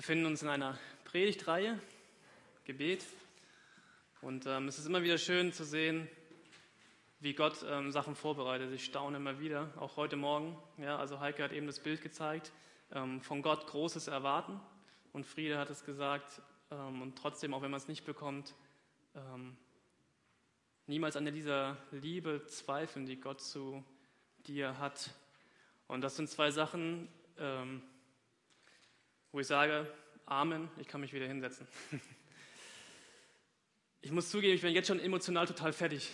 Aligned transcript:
befinden 0.00 0.24
uns 0.24 0.40
in 0.40 0.48
einer 0.48 0.78
Predigtreihe, 1.04 1.78
Gebet. 2.64 3.04
Und 4.22 4.46
ähm, 4.46 4.66
es 4.66 4.78
ist 4.78 4.86
immer 4.86 5.02
wieder 5.02 5.18
schön 5.18 5.52
zu 5.52 5.62
sehen, 5.62 6.08
wie 7.18 7.34
Gott 7.34 7.62
ähm, 7.68 7.90
Sachen 7.92 8.14
vorbereitet. 8.14 8.72
Ich 8.72 8.86
staune 8.86 9.18
immer 9.18 9.40
wieder, 9.40 9.68
auch 9.76 9.98
heute 9.98 10.16
Morgen. 10.16 10.56
Ja, 10.78 10.96
also 10.96 11.20
Heike 11.20 11.42
hat 11.42 11.52
eben 11.52 11.66
das 11.66 11.80
Bild 11.80 12.00
gezeigt, 12.00 12.50
ähm, 12.92 13.20
von 13.20 13.42
Gott 13.42 13.66
Großes 13.66 14.08
erwarten. 14.08 14.58
Und 15.12 15.26
Friede 15.26 15.58
hat 15.58 15.68
es 15.68 15.84
gesagt, 15.84 16.40
ähm, 16.70 17.02
und 17.02 17.18
trotzdem, 17.18 17.52
auch 17.52 17.60
wenn 17.60 17.70
man 17.70 17.76
es 17.78 17.86
nicht 17.86 18.06
bekommt, 18.06 18.54
ähm, 19.14 19.54
niemals 20.86 21.14
an 21.14 21.26
dieser 21.26 21.76
Liebe 21.90 22.46
zweifeln, 22.46 23.04
die 23.04 23.20
Gott 23.20 23.42
zu 23.42 23.84
dir 24.46 24.78
hat. 24.78 25.10
Und 25.88 26.00
das 26.00 26.16
sind 26.16 26.30
zwei 26.30 26.50
Sachen, 26.52 27.06
ähm, 27.36 27.82
wo 29.32 29.40
ich 29.40 29.46
sage, 29.46 29.86
Amen, 30.26 30.70
ich 30.78 30.86
kann 30.86 31.00
mich 31.00 31.12
wieder 31.12 31.26
hinsetzen. 31.26 31.66
Ich 34.02 34.12
muss 34.12 34.30
zugeben, 34.30 34.54
ich 34.54 34.62
bin 34.62 34.72
jetzt 34.72 34.88
schon 34.88 34.98
emotional 34.98 35.46
total 35.46 35.74
fertig, 35.74 36.08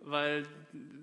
weil 0.00 0.46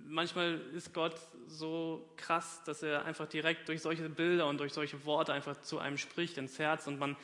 manchmal 0.06 0.62
ist 0.76 0.94
Gott 0.94 1.16
so 1.48 2.08
krass, 2.18 2.62
dass 2.66 2.84
er 2.84 3.04
einfach 3.06 3.28
direkt 3.28 3.68
durch 3.68 3.82
solche 3.82 4.08
Bilder 4.08 4.46
und 4.46 4.60
durch 4.60 4.74
solche 4.74 5.04
Worte 5.06 5.34
einfach 5.34 5.60
zu 5.62 5.80
einem 5.80 5.98
spricht 5.98 6.38
ins 6.38 6.60
Herz 6.60 6.86
und 6.86 7.00
man 7.00 7.16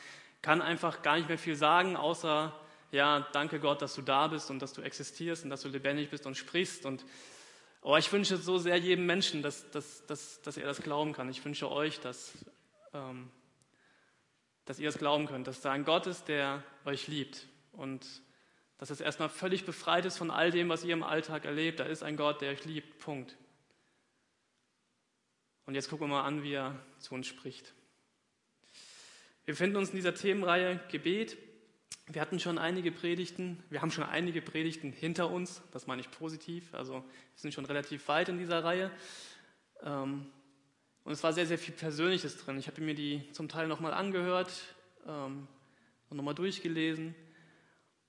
kann 0.41 0.59
einfach 0.59 1.03
gar 1.03 1.17
nicht 1.17 1.27
mehr 1.27 1.37
viel 1.37 1.55
sagen, 1.55 1.95
außer 1.95 2.51
ja, 2.91 3.27
danke 3.31 3.59
Gott, 3.59 3.83
dass 3.83 3.93
du 3.93 4.01
da 4.01 4.27
bist 4.27 4.49
und 4.49 4.59
dass 4.59 4.73
du 4.73 4.81
existierst 4.81 5.43
und 5.43 5.51
dass 5.51 5.61
du 5.61 5.69
lebendig 5.69 6.09
bist 6.09 6.25
und 6.25 6.35
sprichst 6.35 6.87
und 6.87 7.05
oh, 7.83 7.95
ich 7.95 8.11
wünsche 8.11 8.37
so 8.37 8.57
sehr 8.57 8.77
jedem 8.77 9.05
Menschen, 9.05 9.43
dass, 9.43 9.69
dass, 9.69 10.03
dass, 10.07 10.41
dass 10.41 10.57
er 10.57 10.65
das 10.65 10.81
glauben 10.81 11.13
kann. 11.13 11.29
Ich 11.29 11.45
wünsche 11.45 11.69
euch, 11.69 11.99
dass 11.99 12.33
ähm, 12.93 13.29
dass 14.65 14.79
ihr 14.79 14.89
es 14.89 14.97
glauben 14.97 15.27
könnt, 15.27 15.47
dass 15.47 15.61
da 15.61 15.71
ein 15.71 15.85
Gott 15.85 16.07
ist, 16.07 16.27
der 16.27 16.63
euch 16.85 17.07
liebt 17.07 17.47
und 17.71 18.05
dass 18.77 18.89
es 18.89 19.01
erstmal 19.01 19.29
völlig 19.29 19.65
befreit 19.65 20.05
ist 20.05 20.17
von 20.17 20.31
all 20.31 20.49
dem, 20.49 20.69
was 20.69 20.83
ihr 20.83 20.93
im 20.93 21.03
Alltag 21.03 21.45
erlebt. 21.45 21.79
Da 21.79 21.83
ist 21.83 22.03
ein 22.03 22.17
Gott, 22.17 22.41
der 22.41 22.51
euch 22.51 22.65
liebt. 22.65 22.97
Punkt. 22.99 23.37
Und 25.65 25.75
jetzt 25.75 25.89
gucken 25.89 26.07
wir 26.07 26.15
mal 26.15 26.23
an, 26.23 26.43
wie 26.43 26.53
er 26.53 26.79
zu 26.97 27.13
uns 27.13 27.27
spricht. 27.27 27.73
Wir 29.45 29.53
befinden 29.53 29.77
uns 29.77 29.89
in 29.89 29.97
dieser 29.97 30.15
Themenreihe 30.15 30.79
Gebet. 30.89 31.37
Wir 32.07 32.21
hatten 32.21 32.39
schon 32.39 32.57
einige 32.57 32.91
Predigten, 32.91 33.63
wir 33.69 33.81
haben 33.81 33.91
schon 33.91 34.03
einige 34.03 34.41
Predigten 34.41 34.91
hinter 34.91 35.29
uns, 35.29 35.61
das 35.71 35.87
meine 35.87 36.01
ich 36.01 36.11
positiv, 36.11 36.73
also 36.73 36.95
wir 36.95 37.03
sind 37.35 37.53
schon 37.53 37.65
relativ 37.65 38.07
weit 38.07 38.27
in 38.27 38.37
dieser 38.37 38.63
Reihe. 38.63 38.91
Ähm, 39.81 40.25
und 41.03 41.13
es 41.13 41.23
war 41.23 41.33
sehr, 41.33 41.45
sehr 41.45 41.57
viel 41.57 41.73
Persönliches 41.73 42.37
drin. 42.37 42.59
Ich 42.59 42.67
habe 42.67 42.81
mir 42.81 42.93
die 42.93 43.23
zum 43.31 43.49
Teil 43.49 43.67
nochmal 43.67 43.93
angehört 43.93 44.51
ähm, 45.07 45.47
und 46.09 46.17
nochmal 46.17 46.35
durchgelesen. 46.35 47.15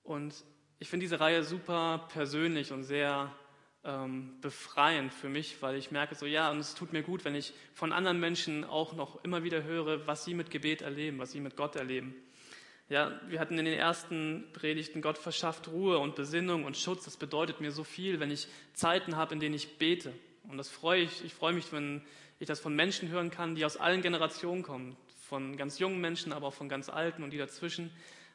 Und 0.03 0.35
ich 0.79 0.89
finde 0.89 1.05
diese 1.05 1.19
Reihe 1.19 1.43
super 1.43 2.07
persönlich 2.11 2.71
und 2.71 2.83
sehr 2.83 3.33
ähm, 3.83 4.37
befreiend 4.41 5.13
für 5.13 5.29
mich, 5.29 5.61
weil 5.61 5.75
ich 5.75 5.91
merke 5.91 6.15
so, 6.15 6.25
ja, 6.25 6.51
und 6.51 6.59
es 6.59 6.75
tut 6.75 6.93
mir 6.93 7.03
gut, 7.03 7.25
wenn 7.25 7.35
ich 7.35 7.53
von 7.73 7.91
anderen 7.91 8.19
Menschen 8.19 8.63
auch 8.63 8.93
noch 8.93 9.23
immer 9.23 9.43
wieder 9.43 9.63
höre, 9.63 10.05
was 10.07 10.23
sie 10.23 10.33
mit 10.33 10.51
Gebet 10.51 10.81
erleben, 10.81 11.19
was 11.19 11.31
sie 11.31 11.39
mit 11.39 11.55
Gott 11.57 11.75
erleben. 11.75 12.15
Ja, 12.89 13.19
wir 13.27 13.39
hatten 13.39 13.57
in 13.57 13.65
den 13.65 13.73
ersten 13.79 14.45
Predigten, 14.53 15.01
Gott 15.01 15.17
verschafft 15.17 15.67
Ruhe 15.69 15.97
und 15.99 16.15
Besinnung 16.15 16.65
und 16.65 16.77
Schutz. 16.77 17.05
Das 17.05 17.17
bedeutet 17.17 17.59
mir 17.59 17.71
so 17.71 17.83
viel, 17.83 18.19
wenn 18.19 18.29
ich 18.29 18.47
Zeiten 18.73 19.15
habe, 19.15 19.33
in 19.33 19.39
denen 19.39 19.55
ich 19.55 19.77
bete. 19.77 20.13
Und 20.49 20.57
das 20.57 20.69
freue 20.69 21.01
ich. 21.01 21.23
Ich 21.23 21.33
freue 21.33 21.53
mich, 21.53 21.71
wenn 21.71 22.01
ich 22.39 22.47
das 22.47 22.59
von 22.59 22.75
Menschen 22.75 23.09
hören 23.09 23.31
kann, 23.31 23.55
die 23.55 23.65
aus 23.65 23.77
allen 23.77 24.01
Generationen 24.01 24.63
kommen, 24.63 24.97
von 25.27 25.57
ganz 25.57 25.79
jungen 25.79 26.01
Menschen, 26.01 26.33
aber 26.33 26.47
auch 26.47 26.53
von 26.53 26.69
ganz 26.69 26.89
alten 26.89 27.23
und 27.23 27.31
die 27.31 27.37
dazwischen, 27.37 27.91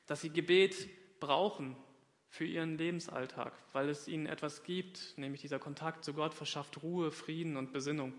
dass 0.07 0.21
sie 0.21 0.31
Gebet 0.31 0.89
brauchen 1.21 1.77
für 2.29 2.45
ihren 2.45 2.77
Lebensalltag, 2.77 3.53
weil 3.73 3.89
es 3.89 4.09
ihnen 4.09 4.27
etwas 4.27 4.63
gibt, 4.63 5.17
nämlich 5.17 5.41
dieser 5.41 5.59
Kontakt 5.59 6.05
zu 6.05 6.13
Gott 6.13 6.35
verschafft 6.35 6.83
Ruhe, 6.83 7.11
Frieden 7.11 7.57
und 7.57 7.73
Besinnung. 7.73 8.13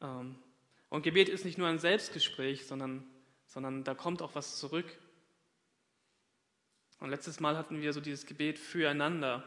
Ähm, 0.00 0.36
und 0.90 1.02
Gebet 1.02 1.28
ist 1.28 1.44
nicht 1.44 1.58
nur 1.58 1.68
ein 1.68 1.78
Selbstgespräch, 1.78 2.66
sondern, 2.66 3.04
sondern 3.46 3.84
da 3.84 3.94
kommt 3.94 4.22
auch 4.22 4.34
was 4.34 4.58
zurück. 4.58 4.86
Und 7.00 7.10
letztes 7.10 7.40
Mal 7.40 7.56
hatten 7.56 7.80
wir 7.80 7.92
so 7.92 8.00
dieses 8.00 8.26
Gebet 8.26 8.58
füreinander, 8.58 9.44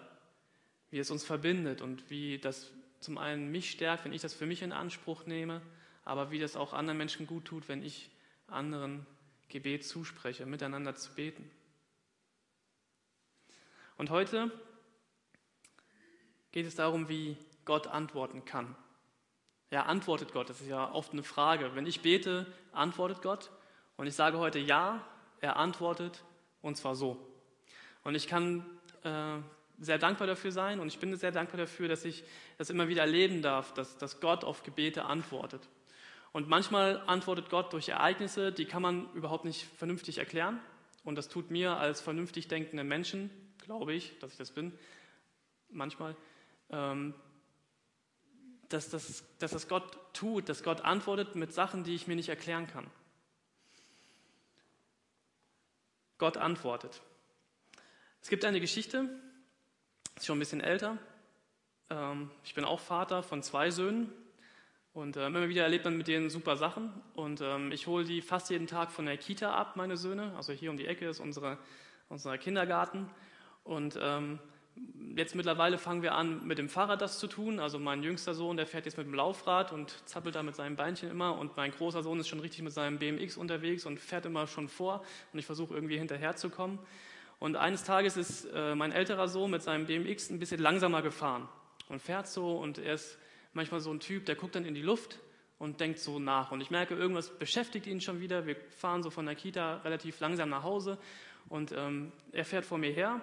wie 0.90 1.00
es 1.00 1.12
uns 1.12 1.24
verbindet 1.24 1.82
und 1.82 2.10
wie 2.10 2.38
das 2.38 2.72
zum 3.00 3.18
einen 3.18 3.52
mich 3.52 3.72
stärkt, 3.72 4.06
wenn 4.06 4.14
ich 4.14 4.22
das 4.22 4.34
für 4.34 4.46
mich 4.46 4.62
in 4.62 4.72
Anspruch 4.72 5.26
nehme, 5.26 5.62
aber 6.06 6.32
wie 6.32 6.40
das 6.40 6.56
auch 6.56 6.74
anderen 6.74 6.98
Menschen 6.98 7.28
gut 7.28 7.46
tut, 7.46 7.68
wenn 7.68 7.84
ich 7.84 8.10
anderen 8.48 9.06
Gebet 9.50 9.86
zuspreche, 9.86 10.46
miteinander 10.46 10.96
zu 10.96 11.14
beten. 11.14 11.50
Und 13.98 14.10
heute 14.10 14.52
geht 16.52 16.66
es 16.66 16.76
darum, 16.76 17.10
wie 17.10 17.38
Gott 17.66 17.88
antworten 17.88 18.46
kann. 18.46 18.76
Ja, 19.70 19.84
antwortet 19.84 20.32
Gott? 20.32 20.50
Das 20.50 20.62
ist 20.62 20.68
ja 20.68 20.92
oft 20.94 21.12
eine 21.12 21.24
Frage. 21.24 21.76
Wenn 21.76 21.86
ich 21.86 22.02
bete, 22.02 22.46
antwortet 22.72 23.22
Gott? 23.22 23.52
Und 23.98 24.08
ich 24.08 24.16
sage 24.16 24.38
heute 24.38 24.60
ja, 24.60 25.06
er 25.42 25.58
antwortet 25.58 26.24
und 26.62 26.78
zwar 26.78 26.96
so. 26.96 27.18
Und 28.04 28.16
ich 28.16 28.28
kann 28.28 28.66
äh, 29.04 29.40
sehr 29.80 29.98
dankbar 29.98 30.28
dafür 30.28 30.52
sein 30.52 30.80
und 30.80 30.88
ich 30.88 31.00
bin 31.00 31.16
sehr 31.16 31.32
dankbar 31.32 31.58
dafür, 31.58 31.88
dass 31.88 32.04
ich 32.06 32.24
das 32.58 32.70
immer 32.70 32.88
wieder 32.88 33.02
erleben 33.02 33.42
darf, 33.42 33.74
dass, 33.74 33.98
dass 33.98 34.20
Gott 34.20 34.44
auf 34.44 34.64
Gebete 34.64 35.06
antwortet. 35.06 35.68
Und 36.32 36.48
manchmal 36.48 37.02
antwortet 37.08 37.50
Gott 37.50 37.74
durch 37.74 37.90
Ereignisse, 37.90 38.52
die 38.52 38.66
kann 38.66 38.82
man 38.82 39.12
überhaupt 39.14 39.46
nicht 39.46 39.64
vernünftig 39.78 40.18
erklären. 40.18 40.60
Und 41.04 41.16
das 41.16 41.30
tut 41.30 41.52
mir 41.52 41.78
als 41.78 42.02
vernünftig 42.02 42.48
denkenden 42.48 42.88
Menschen, 42.88 43.30
glaube 43.64 43.94
ich, 43.94 44.18
dass 44.20 44.32
ich 44.32 44.38
das 44.38 44.52
bin, 44.52 44.78
manchmal, 45.70 46.16
ähm, 46.70 47.14
dass, 48.70 48.90
dass, 48.90 49.24
dass 49.40 49.52
das 49.52 49.68
Gott 49.68 49.98
tut, 50.14 50.50
dass 50.50 50.64
Gott 50.64 50.82
antwortet 50.82 51.36
mit 51.36 51.54
Sachen, 51.54 51.84
die 51.84 51.96
ich 51.96 52.08
mir 52.08 52.16
nicht 52.16 52.30
erklären 52.30 52.68
kann. 52.68 52.88
Gott 56.18 56.38
antwortet. 56.38 57.02
Es 58.22 58.30
gibt 58.30 58.44
eine 58.44 58.60
Geschichte, 58.60 59.10
ist 60.18 60.26
schon 60.26 60.38
ein 60.38 60.40
bisschen 60.40 60.62
älter. 60.62 60.98
Ähm, 61.90 62.30
ich 62.44 62.54
bin 62.54 62.66
auch 62.66 62.80
Vater 62.80 63.24
von 63.24 63.44
zwei 63.44 63.70
Söhnen 63.72 64.12
und 64.94 65.16
ähm, 65.16 65.36
immer 65.36 65.48
wieder 65.48 65.64
erlebt 65.64 65.86
man 65.86 65.98
mit 65.98 66.08
denen 66.08 66.30
super 66.30 66.58
Sachen. 66.58 66.92
Und 67.14 67.42
ähm, 67.42 67.72
ich 67.72 67.88
hole 67.88 68.04
die 68.04 68.22
fast 68.22 68.50
jeden 68.50 68.68
Tag 68.68 68.92
von 68.92 69.06
der 69.06 69.18
Kita 69.18 69.54
ab, 69.54 69.76
meine 69.76 69.96
Söhne. 69.96 70.34
Also 70.36 70.54
hier 70.54 70.72
um 70.72 70.78
die 70.78 70.88
Ecke 70.88 71.08
ist 71.08 71.20
unsere, 71.20 71.58
unser 72.10 72.38
Kindergarten. 72.38 73.10
Und 73.64 74.00
jetzt 75.16 75.36
mittlerweile 75.36 75.78
fangen 75.78 76.02
wir 76.02 76.16
an, 76.16 76.46
mit 76.46 76.58
dem 76.58 76.70
Fahrrad 76.70 77.02
das 77.02 77.20
zu 77.20 77.28
tun. 77.28 77.60
Also 77.60 77.80
mein 77.80 78.04
jüngster 78.04 78.34
Sohn, 78.34 78.58
der 78.58 78.66
fährt 78.66 78.86
jetzt 78.86 78.98
mit 78.98 79.08
dem 79.08 79.14
Laufrad 79.14 79.74
und 79.74 79.92
zappelt 80.08 80.36
da 80.36 80.44
mit 80.44 80.56
seinem 80.56 80.76
Beinchen 80.76 81.10
immer. 81.10 81.38
Und 81.38 81.58
mein 81.58 81.72
großer 81.72 82.04
Sohn 82.04 82.20
ist 82.20 82.28
schon 82.28 82.40
richtig 82.40 82.62
mit 82.62 82.72
seinem 82.72 82.98
BMX 82.98 83.36
unterwegs 83.36 83.86
und 83.86 84.00
fährt 84.00 84.26
immer 84.26 84.48
schon 84.48 84.70
vor. 84.70 85.04
Und 85.34 85.40
ich 85.40 85.46
versuche 85.46 85.74
irgendwie 85.74 85.98
hinterherzukommen. 85.98 86.80
Und 87.40 87.56
eines 87.56 87.84
Tages 87.84 88.18
ist 88.18 88.46
äh, 88.46 88.74
mein 88.76 88.92
älterer 88.92 89.28
Sohn 89.28 89.52
mit 89.52 89.62
seinem 89.62 89.86
BMX 89.86 90.30
ein 90.30 90.40
bisschen 90.40 90.60
langsamer 90.60 91.02
gefahren 91.02 91.48
und 91.90 92.02
fährt 92.02 92.28
so 92.28 92.58
und 92.58 92.80
er 92.80 92.96
ist 92.96 93.18
manchmal 93.54 93.80
so 93.80 93.92
ein 93.92 94.00
Typ, 94.00 94.26
der 94.26 94.36
guckt 94.36 94.56
dann 94.56 94.66
in 94.66 94.74
die 94.74 94.82
Luft 94.82 95.20
und 95.60 95.80
denkt 95.80 96.00
so 96.00 96.20
nach. 96.20 96.52
Und 96.52 96.62
ich 96.62 96.72
merke, 96.72 96.96
irgendwas 96.96 97.30
beschäftigt 97.30 97.88
ihn 97.88 98.02
schon 98.02 98.20
wieder. 98.20 98.46
Wir 98.46 98.56
fahren 98.70 99.04
so 99.04 99.10
von 99.10 99.26
der 99.26 99.36
Kita 99.36 99.78
relativ 99.78 100.20
langsam 100.20 100.50
nach 100.50 100.64
Hause 100.64 100.98
und 101.50 101.72
ähm, 101.72 102.12
er 102.32 102.46
fährt 102.46 102.66
vor 102.66 102.78
mir 102.78 102.92
her 102.92 103.22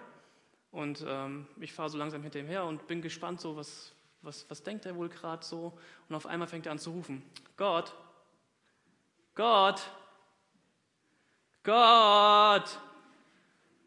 und 0.71 1.05
ähm, 1.07 1.47
ich 1.61 1.73
fahre 1.73 1.91
so 1.91 1.99
langsam 1.99 2.23
hinter 2.23 2.41
ihm 2.41 2.47
her 2.47 2.65
und 2.65 2.87
bin 2.87 3.03
gespannt, 3.03 3.41
so 3.41 3.57
was, 3.57 3.93
was, 4.23 4.49
was 4.49 4.63
denkt 4.63 4.87
er 4.87 4.97
wohl 4.97 5.09
gerade 5.09 5.45
so. 5.45 5.77
Und 6.09 6.15
auf 6.15 6.27
einmal 6.27 6.49
fängt 6.49 6.67
er 6.67 6.73
an 6.73 6.79
zu 6.79 6.91
rufen, 6.91 7.23
Gott, 7.57 7.95
Gott, 9.35 9.83
Gott. 11.63 12.79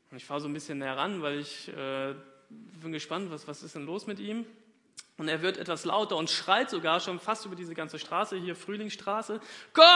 Und 0.09 0.17
ich 0.17 0.25
fahre 0.25 0.41
so 0.41 0.47
ein 0.47 0.53
bisschen 0.53 0.77
näher 0.79 0.97
ran, 0.97 1.21
weil 1.21 1.39
ich 1.39 1.67
äh, 1.69 2.15
bin 2.49 2.91
gespannt, 2.91 3.29
was, 3.31 3.47
was 3.47 3.63
ist 3.63 3.75
denn 3.75 3.85
los 3.85 4.07
mit 4.07 4.19
ihm? 4.19 4.45
Und 5.17 5.27
er 5.27 5.41
wird 5.41 5.57
etwas 5.57 5.83
lauter 5.83 6.15
und 6.15 6.29
schreit 6.29 6.69
sogar 6.69 6.99
schon 6.99 7.19
fast 7.19 7.45
über 7.45 7.55
diese 7.55 7.73
ganze 7.73 7.97
Straße, 7.97 8.37
hier 8.37 8.55
Frühlingsstraße, 8.55 9.41
Gott! 9.73 9.87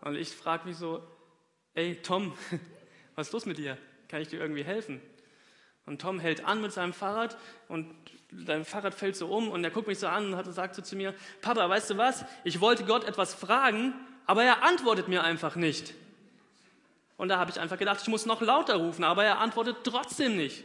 Und 0.00 0.16
ich 0.16 0.30
frage 0.30 0.66
mich 0.66 0.78
so, 0.78 1.06
ey 1.74 2.00
Tom, 2.02 2.32
was 3.14 3.28
ist 3.28 3.32
los 3.32 3.44
mit 3.46 3.58
dir? 3.58 3.76
Kann 4.08 4.22
ich 4.22 4.28
dir 4.28 4.40
irgendwie 4.40 4.64
helfen? 4.64 5.02
Und 5.84 6.00
Tom 6.00 6.18
hält 6.18 6.44
an 6.44 6.62
mit 6.62 6.72
seinem 6.72 6.92
Fahrrad 6.94 7.36
und 7.68 7.94
sein 8.32 8.64
Fahrrad 8.64 8.94
fällt 8.94 9.16
so 9.16 9.28
um 9.28 9.50
und 9.50 9.64
er 9.64 9.70
guckt 9.70 9.88
mich 9.88 9.98
so 9.98 10.06
an 10.06 10.32
und 10.32 10.52
sagt 10.52 10.74
so 10.76 10.82
zu 10.82 10.96
mir, 10.96 11.14
Papa, 11.42 11.68
weißt 11.68 11.90
du 11.90 11.98
was? 11.98 12.24
Ich 12.44 12.60
wollte 12.60 12.84
Gott 12.84 13.04
etwas 13.04 13.34
fragen, 13.34 13.92
aber 14.30 14.44
er 14.44 14.62
antwortet 14.62 15.08
mir 15.08 15.24
einfach 15.24 15.56
nicht. 15.56 15.92
Und 17.16 17.30
da 17.30 17.38
habe 17.40 17.50
ich 17.50 17.58
einfach 17.58 17.76
gedacht, 17.76 18.00
ich 18.00 18.06
muss 18.06 18.26
noch 18.26 18.40
lauter 18.40 18.76
rufen, 18.76 19.02
aber 19.02 19.24
er 19.24 19.40
antwortet 19.40 19.78
trotzdem 19.82 20.36
nicht. 20.36 20.62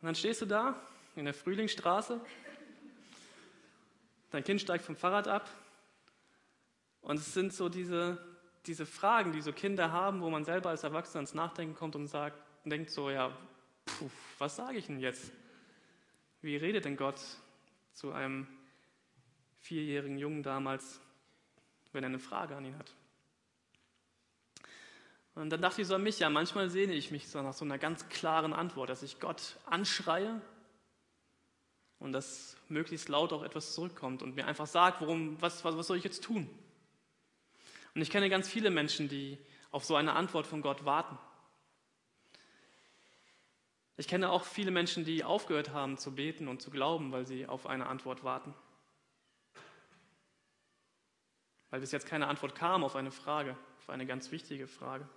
Und 0.00 0.06
dann 0.06 0.16
stehst 0.16 0.42
du 0.42 0.46
da 0.46 0.74
in 1.14 1.26
der 1.26 1.34
Frühlingsstraße 1.34 2.20
dein 4.32 4.42
Kind 4.42 4.60
steigt 4.60 4.84
vom 4.84 4.96
Fahrrad 4.96 5.28
ab. 5.28 5.48
Und 7.02 7.20
es 7.20 7.32
sind 7.32 7.52
so 7.52 7.68
diese, 7.68 8.18
diese 8.66 8.84
Fragen, 8.84 9.30
die 9.30 9.40
so 9.40 9.52
Kinder 9.52 9.92
haben, 9.92 10.22
wo 10.22 10.30
man 10.30 10.44
selber 10.44 10.70
als 10.70 10.82
Erwachsener 10.82 11.20
ins 11.20 11.34
Nachdenken 11.34 11.76
kommt 11.76 11.94
und 11.94 12.08
sagt, 12.08 12.36
denkt 12.64 12.90
so, 12.90 13.10
ja, 13.10 13.30
puh, 13.86 14.10
was 14.38 14.56
sage 14.56 14.78
ich 14.78 14.86
denn 14.86 14.98
jetzt? 14.98 15.30
Wie 16.40 16.56
redet 16.56 16.84
denn 16.84 16.96
Gott 16.96 17.20
zu 17.94 18.10
einem 18.10 18.48
vierjährigen 19.60 20.18
Jungen 20.18 20.42
damals, 20.42 21.00
wenn 21.92 22.04
er 22.04 22.08
eine 22.08 22.18
Frage 22.18 22.56
an 22.56 22.64
ihn 22.64 22.78
hat? 22.78 22.94
Und 25.34 25.50
dann 25.50 25.62
dachte 25.62 25.82
ich 25.82 25.86
so 25.86 25.94
an 25.94 26.02
mich, 26.02 26.18
ja, 26.18 26.30
manchmal 26.30 26.68
sehne 26.68 26.94
ich 26.94 27.12
mich 27.12 27.28
so 27.28 27.40
nach 27.42 27.52
so 27.52 27.64
einer 27.64 27.78
ganz 27.78 28.08
klaren 28.08 28.52
Antwort, 28.52 28.90
dass 28.90 29.04
ich 29.04 29.20
Gott 29.20 29.56
anschreie 29.66 30.40
und 32.00 32.12
dass 32.12 32.56
möglichst 32.68 33.08
laut 33.08 33.32
auch 33.32 33.44
etwas 33.44 33.72
zurückkommt 33.74 34.22
und 34.22 34.34
mir 34.34 34.46
einfach 34.46 34.66
sagt, 34.66 35.00
worum, 35.00 35.40
was, 35.40 35.64
was, 35.64 35.76
was 35.76 35.86
soll 35.86 35.96
ich 35.96 36.04
jetzt 36.04 36.24
tun? 36.24 36.50
Und 37.94 38.02
ich 38.02 38.10
kenne 38.10 38.30
ganz 38.30 38.48
viele 38.48 38.70
Menschen, 38.70 39.08
die 39.08 39.38
auf 39.70 39.84
so 39.84 39.94
eine 39.96 40.14
Antwort 40.14 40.46
von 40.46 40.62
Gott 40.62 40.84
warten. 40.84 41.18
Ich 43.96 44.06
kenne 44.06 44.30
auch 44.30 44.44
viele 44.44 44.70
Menschen, 44.70 45.04
die 45.04 45.24
aufgehört 45.24 45.70
haben 45.70 45.98
zu 45.98 46.14
beten 46.14 46.46
und 46.46 46.62
zu 46.62 46.70
glauben, 46.70 47.10
weil 47.10 47.26
sie 47.26 47.46
auf 47.46 47.66
eine 47.66 47.86
Antwort 47.86 48.22
warten. 48.22 48.54
Weil 51.70 51.80
bis 51.80 51.92
jetzt 51.92 52.06
keine 52.06 52.26
Antwort 52.26 52.54
kam 52.54 52.84
auf 52.84 52.96
eine 52.96 53.10
Frage, 53.10 53.56
auf 53.78 53.90
eine 53.90 54.06
ganz 54.06 54.30
wichtige 54.30 54.66
Frage. 54.66 55.08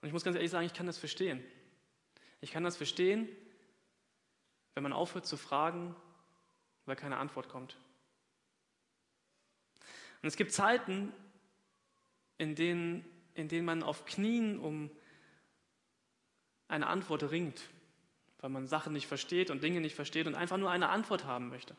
Und 0.00 0.08
ich 0.08 0.12
muss 0.12 0.24
ganz 0.24 0.36
ehrlich 0.36 0.50
sagen, 0.50 0.66
ich 0.66 0.74
kann 0.74 0.86
das 0.86 0.98
verstehen. 0.98 1.42
Ich 2.40 2.50
kann 2.50 2.64
das 2.64 2.76
verstehen, 2.76 3.28
wenn 4.74 4.82
man 4.82 4.92
aufhört 4.92 5.26
zu 5.26 5.36
fragen, 5.36 5.96
weil 6.84 6.96
keine 6.96 7.16
Antwort 7.16 7.48
kommt. 7.48 7.76
Und 10.22 10.28
es 10.28 10.36
gibt 10.36 10.52
Zeiten, 10.52 11.12
in 12.38 12.54
denen, 12.54 13.04
in 13.34 13.48
denen 13.48 13.64
man 13.64 13.82
auf 13.82 14.04
Knien 14.04 14.58
um 14.58 14.90
eine 16.68 16.86
Antwort 16.86 17.30
ringt, 17.30 17.62
weil 18.38 18.50
man 18.50 18.66
Sachen 18.66 18.92
nicht 18.92 19.06
versteht 19.06 19.50
und 19.50 19.62
Dinge 19.62 19.80
nicht 19.80 19.94
versteht 19.94 20.26
und 20.26 20.34
einfach 20.34 20.56
nur 20.56 20.70
eine 20.70 20.88
Antwort 20.88 21.24
haben 21.24 21.48
möchte. 21.48 21.76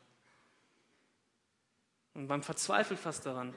Und 2.15 2.27
man 2.27 2.41
verzweifelt 2.41 3.00
fast 3.00 3.25
daran. 3.25 3.53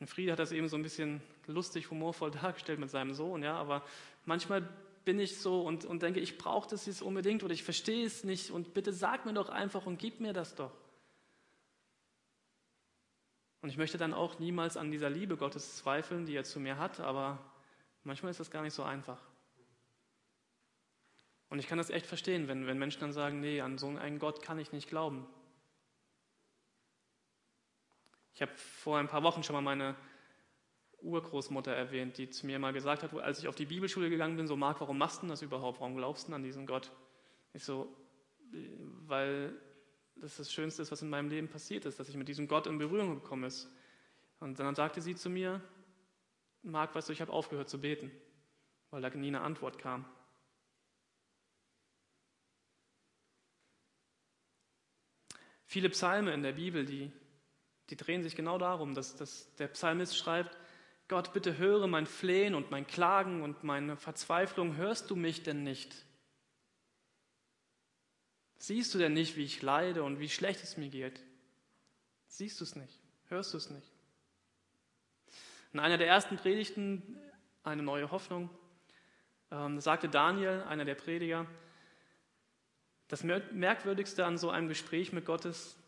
Und 0.00 0.08
Friede 0.08 0.32
hat 0.32 0.38
das 0.38 0.52
eben 0.52 0.68
so 0.68 0.76
ein 0.76 0.82
bisschen 0.82 1.22
lustig, 1.46 1.90
humorvoll 1.90 2.30
dargestellt 2.42 2.80
mit 2.80 2.90
seinem 2.90 3.14
Sohn, 3.14 3.42
ja, 3.42 3.56
aber 3.56 3.84
manchmal 4.24 4.68
bin 5.04 5.20
ich 5.20 5.38
so 5.38 5.62
und, 5.62 5.84
und 5.84 6.02
denke, 6.02 6.18
ich 6.18 6.36
brauche 6.36 6.68
das 6.68 6.86
jetzt 6.86 7.00
unbedingt 7.00 7.44
oder 7.44 7.54
ich 7.54 7.62
verstehe 7.62 8.04
es 8.04 8.24
nicht 8.24 8.50
und 8.50 8.74
bitte 8.74 8.92
sag 8.92 9.24
mir 9.24 9.32
doch 9.32 9.48
einfach 9.48 9.86
und 9.86 9.98
gib 9.98 10.18
mir 10.18 10.32
das 10.32 10.56
doch. 10.56 10.72
Und 13.62 13.68
ich 13.68 13.76
möchte 13.76 13.98
dann 13.98 14.12
auch 14.12 14.38
niemals 14.38 14.76
an 14.76 14.90
dieser 14.90 15.10
Liebe 15.10 15.36
Gottes 15.36 15.76
zweifeln, 15.76 16.26
die 16.26 16.34
er 16.34 16.44
zu 16.44 16.58
mir 16.58 16.78
hat, 16.78 17.00
aber 17.00 17.38
manchmal 18.02 18.30
ist 18.30 18.40
das 18.40 18.50
gar 18.50 18.62
nicht 18.62 18.74
so 18.74 18.82
einfach. 18.82 19.20
Und 21.48 21.60
ich 21.60 21.68
kann 21.68 21.78
das 21.78 21.90
echt 21.90 22.06
verstehen, 22.06 22.48
wenn, 22.48 22.66
wenn 22.66 22.78
Menschen 22.78 23.00
dann 23.00 23.12
sagen, 23.12 23.40
nee, 23.40 23.60
an 23.60 23.78
so 23.78 23.88
einen 23.88 24.18
Gott 24.18 24.42
kann 24.42 24.58
ich 24.58 24.72
nicht 24.72 24.88
glauben. 24.88 25.26
Ich 28.36 28.42
habe 28.42 28.52
vor 28.54 28.98
ein 28.98 29.08
paar 29.08 29.22
Wochen 29.22 29.42
schon 29.42 29.54
mal 29.54 29.62
meine 29.62 29.96
Urgroßmutter 31.00 31.72
erwähnt, 31.72 32.18
die 32.18 32.28
zu 32.28 32.44
mir 32.44 32.58
mal 32.58 32.74
gesagt 32.74 33.02
hat, 33.02 33.14
als 33.14 33.38
ich 33.38 33.48
auf 33.48 33.54
die 33.54 33.64
Bibelschule 33.64 34.10
gegangen 34.10 34.36
bin, 34.36 34.46
so 34.46 34.56
Marc, 34.56 34.78
warum 34.82 34.98
machst 34.98 35.22
du 35.22 35.26
das 35.26 35.40
überhaupt? 35.40 35.80
Warum 35.80 35.96
glaubst 35.96 36.28
du 36.28 36.34
an 36.34 36.42
diesen 36.42 36.66
Gott? 36.66 36.92
Ich 37.54 37.64
so, 37.64 37.88
weil 39.06 39.58
das 40.16 40.36
das 40.36 40.52
Schönste 40.52 40.82
ist, 40.82 40.92
was 40.92 41.00
in 41.00 41.08
meinem 41.08 41.30
Leben 41.30 41.48
passiert 41.48 41.86
ist, 41.86 41.98
dass 41.98 42.10
ich 42.10 42.16
mit 42.16 42.28
diesem 42.28 42.46
Gott 42.46 42.66
in 42.66 42.76
Berührung 42.76 43.14
gekommen 43.14 43.44
ist. 43.44 43.70
Und 44.38 44.58
dann 44.60 44.74
sagte 44.74 45.00
sie 45.00 45.14
zu 45.14 45.30
mir, 45.30 45.62
Marc, 46.62 46.94
weißt 46.94 47.08
du, 47.08 47.14
ich 47.14 47.22
habe 47.22 47.32
aufgehört 47.32 47.70
zu 47.70 47.80
beten, 47.80 48.10
weil 48.90 49.00
da 49.00 49.08
nie 49.08 49.28
eine 49.28 49.40
Antwort 49.40 49.78
kam. 49.78 50.04
Viele 55.64 55.88
Psalme 55.88 56.34
in 56.34 56.42
der 56.42 56.52
Bibel, 56.52 56.84
die, 56.84 57.10
die 57.90 57.96
drehen 57.96 58.22
sich 58.22 58.36
genau 58.36 58.58
darum, 58.58 58.94
dass, 58.94 59.16
dass 59.16 59.54
der 59.56 59.68
Psalmist 59.68 60.16
schreibt, 60.16 60.56
Gott, 61.08 61.32
bitte 61.32 61.56
höre 61.56 61.86
mein 61.86 62.06
Flehen 62.06 62.54
und 62.54 62.70
mein 62.70 62.86
Klagen 62.86 63.42
und 63.42 63.62
meine 63.62 63.96
Verzweiflung, 63.96 64.76
hörst 64.76 65.10
du 65.10 65.16
mich 65.16 65.44
denn 65.44 65.62
nicht? 65.62 65.94
Siehst 68.58 68.92
du 68.92 68.98
denn 68.98 69.12
nicht, 69.12 69.36
wie 69.36 69.44
ich 69.44 69.62
leide 69.62 70.02
und 70.02 70.18
wie 70.18 70.28
schlecht 70.28 70.64
es 70.64 70.76
mir 70.76 70.88
geht? 70.88 71.20
Siehst 72.26 72.58
du 72.60 72.64
es 72.64 72.74
nicht? 72.74 73.00
Hörst 73.28 73.52
du 73.54 73.58
es 73.58 73.70
nicht? 73.70 73.86
In 75.72 75.78
einer 75.78 75.98
der 75.98 76.08
ersten 76.08 76.36
Predigten, 76.36 77.16
eine 77.62 77.82
neue 77.82 78.10
Hoffnung, 78.10 78.50
ähm, 79.50 79.80
sagte 79.80 80.08
Daniel, 80.08 80.62
einer 80.62 80.84
der 80.84 80.94
Prediger, 80.96 81.46
das 83.08 83.22
Merkwürdigste 83.22 84.24
an 84.24 84.38
so 84.38 84.50
einem 84.50 84.68
Gespräch 84.68 85.12
mit 85.12 85.24
Gott 85.24 85.44
ist, 85.44 85.78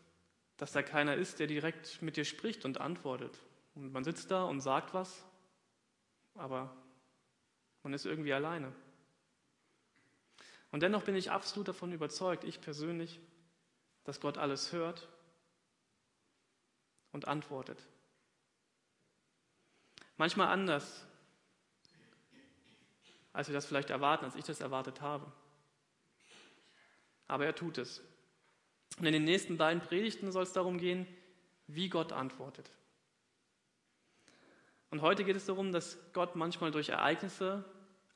dass 0.59 0.73
da 0.73 0.83
keiner 0.83 1.15
ist, 1.15 1.39
der 1.39 1.47
direkt 1.47 2.01
mit 2.01 2.17
dir 2.17 2.25
spricht 2.25 2.65
und 2.65 2.81
antwortet. 2.81 3.39
Und 3.75 3.93
man 3.93 4.03
sitzt 4.03 4.29
da 4.29 4.43
und 4.43 4.59
sagt 4.59 4.93
was, 4.93 5.23
aber 6.35 6.75
man 7.81 7.93
ist 7.93 8.05
irgendwie 8.05 8.33
alleine. 8.33 8.73
Und 10.71 10.83
dennoch 10.83 11.03
bin 11.03 11.15
ich 11.15 11.31
absolut 11.31 11.69
davon 11.69 11.93
überzeugt, 11.93 12.43
ich 12.43 12.59
persönlich, 12.59 13.21
dass 14.03 14.19
Gott 14.19 14.37
alles 14.37 14.73
hört 14.73 15.07
und 17.13 17.25
antwortet. 17.25 17.81
Manchmal 20.17 20.49
anders, 20.49 21.05
als 23.31 23.47
wir 23.47 23.53
das 23.53 23.65
vielleicht 23.65 23.91
erwarten, 23.91 24.25
als 24.25 24.35
ich 24.35 24.43
das 24.43 24.59
erwartet 24.59 24.99
habe. 24.99 25.31
Aber 27.29 27.45
er 27.45 27.55
tut 27.55 27.77
es. 27.77 28.01
Und 28.99 29.05
in 29.05 29.13
den 29.13 29.23
nächsten 29.23 29.57
beiden 29.57 29.81
Predigten 29.81 30.31
soll 30.31 30.43
es 30.43 30.53
darum 30.53 30.77
gehen, 30.77 31.07
wie 31.67 31.89
Gott 31.89 32.11
antwortet. 32.11 32.69
Und 34.91 35.01
heute 35.01 35.23
geht 35.23 35.35
es 35.35 35.45
darum, 35.45 35.71
dass 35.71 35.97
Gott 36.13 36.35
manchmal 36.35 36.71
durch 36.71 36.89
Ereignisse 36.89 37.63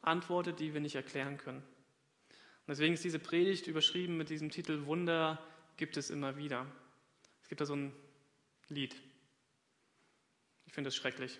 antwortet, 0.01 0.59
die 0.59 0.73
wir 0.73 0.81
nicht 0.81 0.95
erklären 0.95 1.37
können. 1.37 1.59
Und 1.61 2.69
deswegen 2.69 2.93
ist 2.93 3.03
diese 3.03 3.19
Predigt 3.19 3.67
überschrieben 3.67 4.17
mit 4.17 4.29
diesem 4.29 4.49
Titel 4.49 4.85
Wunder 4.85 5.41
gibt 5.77 5.97
es 5.97 6.09
immer 6.09 6.37
wieder. 6.37 6.65
Es 7.41 7.47
gibt 7.47 7.61
da 7.61 7.65
so 7.65 7.75
ein 7.75 7.93
Lied. 8.69 8.95
Ich 10.65 10.73
finde 10.73 10.89
es 10.89 10.95
schrecklich. 10.95 11.39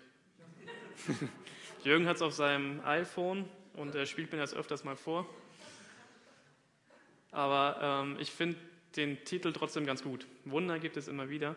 Jürgen 1.84 2.06
hat 2.06 2.16
es 2.16 2.22
auf 2.22 2.32
seinem 2.32 2.80
iPhone 2.84 3.48
und 3.74 3.94
er 3.94 4.06
spielt 4.06 4.32
mir 4.32 4.38
das 4.38 4.54
öfters 4.54 4.84
mal 4.84 4.96
vor. 4.96 5.28
Aber 7.32 7.78
ähm, 7.82 8.16
ich 8.20 8.30
finde 8.30 8.56
den 8.96 9.24
Titel 9.24 9.52
trotzdem 9.52 9.86
ganz 9.86 10.02
gut. 10.02 10.26
Wunder 10.44 10.78
gibt 10.78 10.96
es 10.96 11.08
immer 11.08 11.28
wieder. 11.28 11.56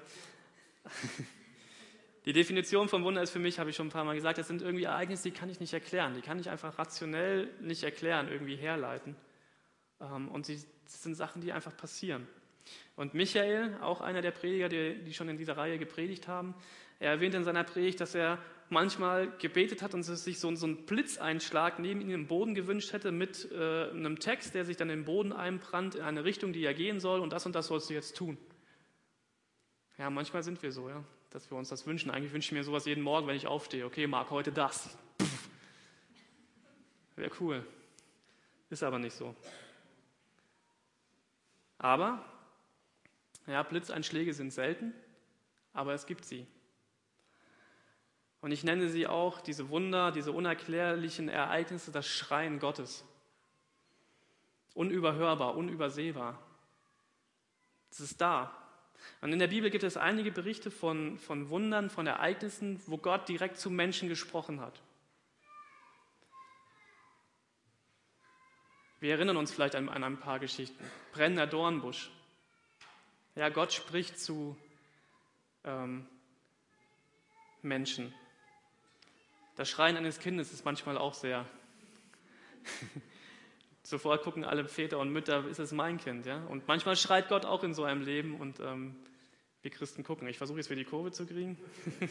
Die 2.26 2.34
Definition 2.34 2.90
von 2.90 3.06
Wunder 3.06 3.22
ist 3.22 3.30
für 3.30 3.40
mich, 3.40 3.58
habe 3.58 3.70
ich 3.70 3.76
schon 3.78 3.88
ein 3.88 3.92
paar 3.92 4.04
Mal 4.04 4.16
gesagt, 4.16 4.38
das 4.38 4.48
sind 4.48 4.62
irgendwie 4.62 4.84
Ereignisse, 4.84 5.24
die 5.24 5.32
kann 5.32 5.50
ich 5.50 5.62
nicht 5.62 5.72
erklären. 5.72 6.14
Die 6.14 6.22
kann 6.22 6.38
ich 6.40 6.50
einfach 6.50 6.78
rationell 6.78 7.50
nicht 7.62 7.84
erklären, 7.84 8.28
irgendwie 8.30 8.58
herleiten. 8.58 9.16
Ähm, 10.02 10.28
und 10.28 10.46
sie 10.46 10.62
sind 10.86 11.16
Sachen, 11.16 11.42
die 11.42 11.54
einfach 11.54 11.76
passieren. 11.78 12.28
Und 12.98 13.14
Michael, 13.14 13.78
auch 13.82 14.02
einer 14.02 14.22
der 14.22 14.32
Prediger, 14.32 14.68
die, 14.68 15.04
die 15.04 15.14
schon 15.14 15.30
in 15.30 15.38
dieser 15.38 15.56
Reihe 15.56 15.78
gepredigt 15.78 16.28
haben, 16.28 16.54
er 17.00 17.12
erwähnt 17.12 17.36
in 17.36 17.44
seiner 17.44 17.64
Predigt, 17.64 18.02
dass 18.02 18.14
er 18.14 18.40
manchmal 18.70 19.30
gebetet 19.38 19.82
hat 19.82 19.94
und 19.94 20.04
sich 20.04 20.40
so, 20.40 20.54
so 20.56 20.66
einen 20.66 20.86
Blitzeinschlag 20.86 21.80
neben 21.80 22.02
ihm 22.02 22.12
im 22.12 22.28
Boden 22.28 22.56
gewünscht 22.56 22.94
hätte 22.94 23.12
mit 23.12 23.50
äh, 23.52 23.90
einem 23.90 24.20
Text, 24.20 24.54
der 24.56 24.66
sich 24.66 24.78
dann 24.78 24.90
im 24.90 25.06
Boden 25.06 25.32
einbrannt 25.32 25.96
in 25.96 26.02
eine 26.02 26.24
Richtung, 26.24 26.54
die 26.54 26.64
er 26.64 26.74
gehen 26.74 27.00
soll 27.00 27.20
und 27.20 27.32
das 27.32 27.46
und 27.46 27.56
das 27.56 27.68
sollst 27.68 27.90
du 27.90 27.94
jetzt 27.94 28.18
tun. 28.18 28.38
Ja, 29.98 30.10
manchmal 30.10 30.44
sind 30.44 30.62
wir 30.62 30.72
so, 30.72 30.90
ja, 30.90 31.04
dass 31.32 31.50
wir 31.50 31.58
uns 31.58 31.70
das 31.70 31.88
wünschen. 31.88 32.12
Eigentlich 32.12 32.34
wünsche 32.34 32.48
ich 32.48 32.52
mir 32.52 32.64
sowas 32.64 32.86
jeden 32.86 33.04
Morgen, 33.04 33.28
wenn 33.28 33.36
ich 33.36 33.48
aufstehe. 33.48 33.86
Okay, 33.86 34.06
Marc, 34.06 34.30
heute 34.30 34.52
das. 34.52 34.96
Wäre 37.16 37.32
cool. 37.40 37.66
Ist 38.70 38.84
aber 38.84 39.00
nicht 39.00 39.16
so. 39.16 39.36
Aber, 41.80 42.24
ja, 43.46 43.64
Blitzeinschläge 43.64 44.34
sind 44.34 44.52
selten, 44.52 44.94
aber 45.74 45.94
es 45.94 46.06
gibt 46.06 46.26
sie. 46.26 46.46
Und 48.42 48.52
ich 48.52 48.64
nenne 48.64 48.90
sie 48.90 49.08
auch 49.08 49.42
diese 49.42 49.70
Wunder, 49.70 50.12
diese 50.12 50.32
unerklärlichen 50.32 51.28
Ereignisse, 51.30 51.92
das 51.92 52.08
Schreien 52.08 52.60
Gottes. 52.60 53.04
Unüberhörbar, 54.74 55.56
unübersehbar. 55.56 56.40
Es 57.90 58.00
ist 58.00 58.22
da. 58.22 58.56
Und 59.22 59.34
in 59.34 59.40
der 59.40 59.48
Bibel 59.48 59.70
gibt 59.70 59.84
es 59.84 59.98
einige 59.98 60.32
Berichte 60.32 60.70
von, 60.70 61.18
von 61.18 61.50
Wundern, 61.50 61.90
von 61.90 62.06
Ereignissen, 62.06 62.82
wo 62.86 62.98
Gott 62.98 63.28
direkt 63.28 63.58
zu 63.58 63.70
Menschen 63.70 64.10
gesprochen 64.10 64.62
hat. 64.62 64.82
Wir 69.00 69.14
erinnern 69.14 69.38
uns 69.38 69.52
vielleicht 69.52 69.76
an, 69.76 69.90
an 69.90 70.04
ein 70.04 70.20
paar 70.20 70.40
Geschichten. 70.40 70.84
Brennender 71.12 71.48
Dornbusch. 71.48 72.12
Ja, 73.36 73.50
Gott 73.50 73.74
spricht 73.74 74.20
zu 74.20 74.58
ähm, 75.64 76.08
Menschen. 77.62 78.14
Das 79.58 79.68
Schreien 79.70 79.98
eines 79.98 80.20
Kindes 80.20 80.54
ist 80.54 80.66
manchmal 80.66 81.00
auch 81.00 81.16
sehr. 81.16 81.44
Sofort 83.84 84.22
gucken 84.22 84.44
alle 84.44 84.66
Väter 84.66 85.00
und 85.00 85.12
Mütter, 85.12 85.48
ist 85.48 85.58
es 85.60 85.72
mein 85.72 85.98
Kind, 85.98 86.28
ja? 86.28 86.46
Und 86.46 86.68
manchmal 86.68 86.96
schreit 86.96 87.28
Gott 87.28 87.44
auch 87.44 87.64
in 87.64 87.74
so 87.74 87.84
einem 87.84 88.04
Leben 88.04 88.36
und 88.36 88.60
ähm, 88.60 88.96
wir 89.64 89.72
Christen 89.72 90.04
gucken. 90.04 90.28
Ich 90.28 90.38
versuche 90.38 90.60
jetzt 90.60 90.70
wieder 90.70 90.80
die 90.80 90.86
Kurve 90.86 91.12
zu 91.12 91.26
kriegen. 91.26 91.58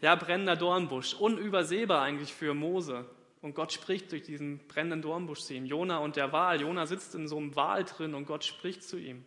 ja, 0.00 0.14
brennender 0.14 0.54
Dornbusch, 0.54 1.14
unübersehbar 1.14 2.02
eigentlich 2.02 2.32
für 2.32 2.54
Mose. 2.54 3.04
Und 3.40 3.56
Gott 3.56 3.72
spricht 3.72 4.12
durch 4.12 4.22
diesen 4.22 4.64
brennenden 4.68 5.02
Dornbusch 5.02 5.40
zu 5.40 5.54
ihm. 5.54 5.66
Jona 5.66 5.98
und 5.98 6.14
der 6.14 6.30
Wal. 6.32 6.60
Jona 6.60 6.86
sitzt 6.86 7.16
in 7.16 7.26
so 7.26 7.36
einem 7.36 7.56
Wal 7.56 7.84
drin 7.84 8.14
und 8.14 8.26
Gott 8.26 8.44
spricht 8.44 8.84
zu 8.84 8.96
ihm. 8.96 9.24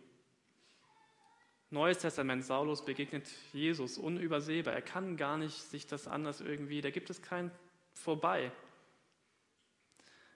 Neues 1.70 1.98
Testament, 1.98 2.44
Saulus 2.44 2.84
begegnet 2.84 3.28
Jesus 3.52 3.98
unübersehbar. 3.98 4.72
Er 4.72 4.82
kann 4.82 5.16
gar 5.16 5.36
nicht 5.36 5.54
sich 5.54 5.86
das 5.86 6.08
anders 6.08 6.40
irgendwie, 6.40 6.80
da 6.80 6.90
gibt 6.90 7.10
es 7.10 7.20
kein 7.20 7.50
Vorbei. 7.92 8.52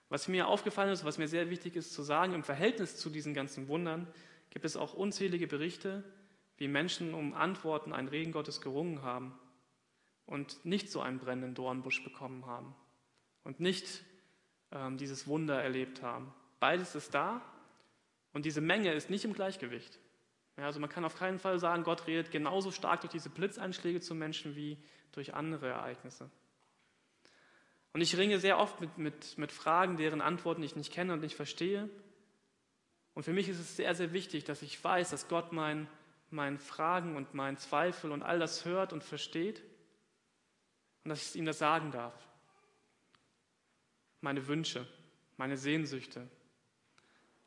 Was 0.09 0.27
mir 0.27 0.47
aufgefallen 0.47 0.91
ist, 0.91 1.05
was 1.05 1.17
mir 1.17 1.27
sehr 1.27 1.49
wichtig 1.49 1.75
ist 1.75 1.93
zu 1.93 2.03
sagen, 2.03 2.33
im 2.33 2.43
Verhältnis 2.43 2.97
zu 2.97 3.09
diesen 3.09 3.33
ganzen 3.33 3.67
Wundern 3.67 4.07
gibt 4.51 4.65
es 4.65 4.77
auch 4.77 4.93
unzählige 4.93 5.47
Berichte, 5.47 6.03
wie 6.57 6.67
Menschen 6.67 7.15
um 7.15 7.33
Antworten 7.33 7.93
einen 7.93 8.09
Regen 8.09 8.31
Gottes 8.31 8.61
gerungen 8.61 9.01
haben 9.01 9.33
und 10.27 10.63
nicht 10.65 10.91
so 10.91 11.01
einen 11.01 11.17
brennenden 11.17 11.55
Dornbusch 11.55 12.03
bekommen 12.03 12.45
haben 12.45 12.75
und 13.43 13.59
nicht 13.59 14.03
ähm, 14.71 14.97
dieses 14.97 15.25
Wunder 15.25 15.63
erlebt 15.63 16.03
haben. 16.03 16.31
Beides 16.59 16.93
ist 16.93 17.15
da 17.15 17.41
und 18.33 18.45
diese 18.45 18.61
Menge 18.61 18.93
ist 18.93 19.09
nicht 19.09 19.25
im 19.25 19.33
Gleichgewicht. 19.33 19.99
Ja, 20.57 20.65
also 20.65 20.79
man 20.79 20.89
kann 20.89 21.05
auf 21.05 21.17
keinen 21.17 21.39
Fall 21.39 21.59
sagen, 21.59 21.83
Gott 21.83 22.07
redet 22.07 22.31
genauso 22.31 22.71
stark 22.71 23.01
durch 23.01 23.11
diese 23.11 23.29
Blitzeinschläge 23.29 24.01
zu 24.01 24.13
Menschen 24.13 24.55
wie 24.55 24.77
durch 25.11 25.33
andere 25.33 25.69
Ereignisse. 25.69 26.29
Und 27.93 28.01
ich 28.01 28.17
ringe 28.17 28.39
sehr 28.39 28.59
oft 28.59 28.81
mit, 28.81 28.97
mit, 28.97 29.37
mit 29.37 29.51
Fragen, 29.51 29.97
deren 29.97 30.21
Antworten 30.21 30.63
ich 30.63 30.75
nicht 30.75 30.91
kenne 30.91 31.13
und 31.13 31.21
nicht 31.21 31.35
verstehe. 31.35 31.89
Und 33.13 33.23
für 33.23 33.33
mich 33.33 33.49
ist 33.49 33.59
es 33.59 33.75
sehr, 33.75 33.93
sehr 33.93 34.13
wichtig, 34.13 34.43
dass 34.43 34.61
ich 34.61 34.83
weiß, 34.83 35.11
dass 35.11 35.27
Gott 35.27 35.51
mein, 35.51 35.87
mein 36.31 36.57
Fragen 36.57 37.15
und 37.15 37.33
mein 37.33 37.57
Zweifel 37.57 38.11
und 38.11 38.23
all 38.23 38.39
das 38.39 38.65
hört 38.65 38.93
und 38.93 39.03
versteht 39.03 39.61
und 41.03 41.09
dass 41.09 41.29
ich 41.29 41.35
ihm 41.35 41.45
das 41.45 41.59
sagen 41.59 41.91
darf 41.91 42.13
meine 44.23 44.47
Wünsche, 44.47 44.87
meine 45.37 45.57
Sehnsüchte. 45.57 46.27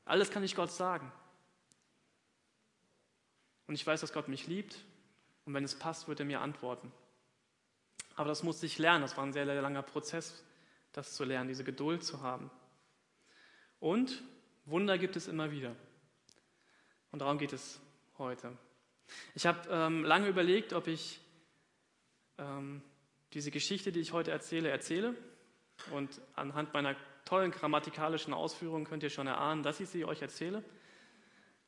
Alles 0.04 0.30
kann 0.30 0.44
ich 0.44 0.54
Gott 0.54 0.70
sagen. 0.70 1.10
Und 3.66 3.74
ich 3.74 3.86
weiß, 3.86 4.00
dass 4.00 4.12
Gott 4.12 4.28
mich 4.28 4.46
liebt 4.46 4.76
und 5.44 5.54
wenn 5.54 5.64
es 5.64 5.78
passt, 5.78 6.08
wird 6.08 6.20
er 6.20 6.26
mir 6.26 6.40
antworten. 6.40 6.92
Aber 8.14 8.28
das 8.28 8.42
musste 8.42 8.66
ich 8.66 8.78
lernen. 8.78 9.02
Das 9.02 9.16
war 9.16 9.24
ein 9.24 9.32
sehr, 9.32 9.44
sehr 9.44 9.60
langer 9.60 9.82
Prozess, 9.82 10.42
das 10.92 11.14
zu 11.14 11.24
lernen, 11.24 11.48
diese 11.48 11.64
Geduld 11.64 12.02
zu 12.04 12.22
haben. 12.22 12.50
Und 13.78 14.22
Wunder 14.64 14.98
gibt 14.98 15.16
es 15.16 15.28
immer 15.28 15.50
wieder. 15.50 15.76
Und 17.12 17.20
darum 17.20 17.38
geht 17.38 17.52
es 17.52 17.80
heute. 18.18 18.56
Ich 19.34 19.46
habe 19.46 19.68
ähm, 19.70 20.04
lange 20.04 20.28
überlegt, 20.28 20.72
ob 20.72 20.86
ich 20.88 21.20
ähm, 22.38 22.82
diese 23.32 23.50
Geschichte, 23.50 23.92
die 23.92 24.00
ich 24.00 24.12
heute 24.12 24.30
erzähle, 24.30 24.70
erzähle 24.70 25.14
und 25.92 26.20
anhand 26.34 26.72
meiner 26.74 26.96
tollen 27.24 27.50
grammatikalischen 27.50 28.32
Ausführungen 28.32 28.84
könnt 28.84 29.02
ihr 29.02 29.10
schon 29.10 29.26
erahnen, 29.26 29.62
dass 29.62 29.80
ich 29.80 29.88
sie 29.88 30.04
euch 30.04 30.22
erzähle. 30.22 30.64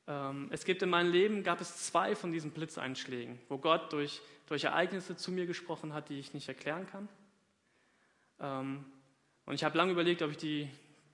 Ähm, 0.09 0.49
es 0.50 0.65
gibt 0.65 0.83
in 0.83 0.88
meinem 0.88 1.12
Leben, 1.12 1.45
gab 1.45 1.61
es 1.61 1.87
zwei 1.87 2.17
von 2.17 2.33
diesen 2.33 2.50
Blitzeinschlägen, 2.50 3.38
wo 3.49 3.59
Gott 3.59 3.93
durch, 3.93 4.21
durch 4.47 4.65
Ereignisse 4.65 5.17
zu 5.17 5.31
mir 5.31 5.47
gesprochen 5.47 5.95
hat, 5.95 6.09
die 6.09 6.19
ich 6.19 6.35
nicht 6.35 6.49
erklären 6.49 6.87
kann. 6.87 7.09
Ähm, 8.41 8.85
und 9.45 9.55
ich 9.55 9.62
habe 9.62 9.79
lange 9.79 9.93
überlegt, 9.93 10.23
ob 10.23 10.33
ich 10.33 10.37
die, 10.38 10.69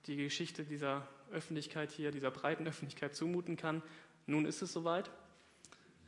die 0.07 0.17
Geschichte 0.17 0.65
dieser 0.65 1.07
Öffentlichkeit 1.33 1.91
hier, 1.91 2.11
dieser 2.11 2.31
breiten 2.31 2.67
Öffentlichkeit 2.67 3.15
zumuten 3.15 3.57
kann. 3.57 3.83
Nun 4.27 4.47
ist 4.47 4.63
es 4.63 4.73
soweit. 4.73 5.11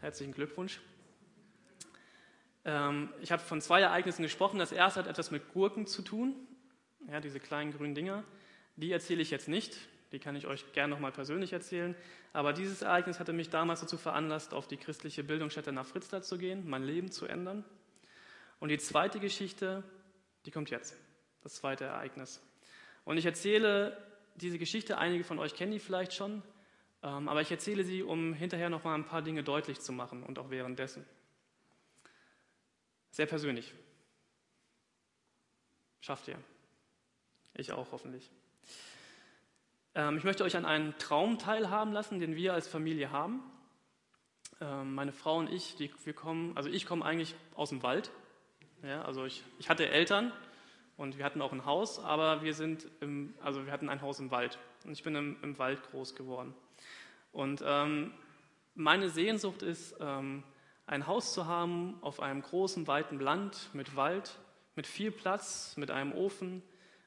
Herzlichen 0.00 0.32
Glückwunsch. 0.32 0.80
Ähm, 2.64 3.10
ich 3.20 3.32
habe 3.32 3.42
von 3.42 3.60
zwei 3.60 3.80
Ereignissen 3.80 4.22
gesprochen. 4.22 4.58
Das 4.58 4.72
erste 4.72 5.00
hat 5.00 5.06
etwas 5.06 5.30
mit 5.30 5.52
Gurken 5.52 5.86
zu 5.86 6.00
tun 6.00 6.34
ja, 7.10 7.20
diese 7.20 7.40
kleinen 7.40 7.72
grünen 7.72 7.94
Dinger, 7.94 8.24
die 8.76 8.92
erzähle 8.92 9.22
ich 9.22 9.30
jetzt 9.30 9.48
nicht, 9.48 9.76
die 10.16 10.20
kann 10.20 10.34
ich 10.34 10.46
euch 10.46 10.72
gerne 10.72 10.94
nochmal 10.94 11.12
persönlich 11.12 11.52
erzählen. 11.52 11.94
Aber 12.32 12.54
dieses 12.54 12.80
Ereignis 12.80 13.20
hatte 13.20 13.34
mich 13.34 13.50
damals 13.50 13.82
dazu 13.82 13.98
veranlasst, 13.98 14.54
auf 14.54 14.66
die 14.66 14.78
christliche 14.78 15.22
Bildungsstätte 15.22 15.72
nach 15.72 15.84
Fritzlar 15.84 16.22
zu 16.22 16.38
gehen, 16.38 16.66
mein 16.66 16.82
Leben 16.82 17.10
zu 17.10 17.26
ändern. 17.26 17.66
Und 18.58 18.70
die 18.70 18.78
zweite 18.78 19.20
Geschichte, 19.20 19.82
die 20.46 20.50
kommt 20.50 20.70
jetzt, 20.70 20.96
das 21.42 21.56
zweite 21.56 21.84
Ereignis. 21.84 22.40
Und 23.04 23.18
ich 23.18 23.26
erzähle 23.26 23.94
diese 24.36 24.58
Geschichte, 24.58 24.96
einige 24.96 25.22
von 25.22 25.38
euch 25.38 25.54
kennen 25.54 25.72
die 25.72 25.80
vielleicht 25.80 26.14
schon, 26.14 26.42
ähm, 27.02 27.28
aber 27.28 27.42
ich 27.42 27.50
erzähle 27.50 27.84
sie, 27.84 28.02
um 28.02 28.32
hinterher 28.32 28.70
nochmal 28.70 28.94
ein 28.94 29.04
paar 29.04 29.20
Dinge 29.20 29.44
deutlich 29.44 29.80
zu 29.80 29.92
machen 29.92 30.22
und 30.22 30.38
auch 30.38 30.48
währenddessen. 30.48 31.04
Sehr 33.10 33.26
persönlich. 33.26 33.74
Schafft 36.00 36.26
ihr. 36.28 36.38
Ich 37.52 37.72
auch 37.72 37.92
hoffentlich. 37.92 38.30
Ähm, 39.96 40.18
ich 40.18 40.24
möchte 40.24 40.44
euch 40.44 40.56
an 40.56 40.66
einem 40.66 40.96
Traum 40.98 41.38
teilhaben 41.38 41.92
lassen, 41.92 42.20
den 42.20 42.36
wir 42.36 42.52
als 42.52 42.68
Familie 42.68 43.10
haben. 43.10 43.42
Ähm, 44.60 44.94
meine 44.94 45.12
Frau 45.12 45.38
und 45.38 45.50
ich, 45.50 45.74
die, 45.76 45.90
wir 46.04 46.12
kommen, 46.12 46.54
also 46.54 46.68
ich 46.68 46.84
komme 46.84 47.02
eigentlich 47.02 47.34
aus 47.54 47.70
dem 47.70 47.82
Wald. 47.82 48.10
Ja, 48.82 49.02
also 49.06 49.24
ich, 49.24 49.42
ich 49.58 49.70
hatte 49.70 49.88
Eltern 49.88 50.32
und 50.98 51.16
wir 51.16 51.24
hatten 51.24 51.40
auch 51.40 51.52
ein 51.52 51.64
Haus, 51.64 51.98
aber 51.98 52.42
wir 52.42 52.52
sind 52.52 52.86
im, 53.00 53.34
also 53.42 53.64
wir 53.64 53.72
hatten 53.72 53.88
ein 53.88 54.02
Haus 54.02 54.20
im 54.20 54.30
Wald 54.30 54.58
und 54.84 54.92
ich 54.92 55.02
bin 55.02 55.14
im, 55.14 55.38
im 55.42 55.58
Wald 55.58 55.82
groß 55.90 56.14
geworden. 56.14 56.54
Und 57.32 57.64
ähm, 57.66 58.12
meine 58.74 59.08
Sehnsucht 59.08 59.62
ist, 59.62 59.96
ähm, 59.98 60.42
ein 60.84 61.06
Haus 61.06 61.32
zu 61.32 61.46
haben 61.46 61.96
auf 62.02 62.20
einem 62.20 62.42
großen, 62.42 62.86
weiten 62.86 63.18
Land 63.18 63.70
mit 63.72 63.96
Wald, 63.96 64.38
mit 64.74 64.86
viel 64.86 65.10
Platz, 65.10 65.74
mit 65.78 65.90
einem 65.90 66.12
Ofen, 66.12 66.62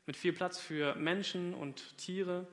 mit 0.07 0.17
viel 0.17 0.33
Platz 0.33 0.59
für 0.59 0.95
Menschen 0.95 1.53
und 1.53 1.95
Tiere. 1.99 2.47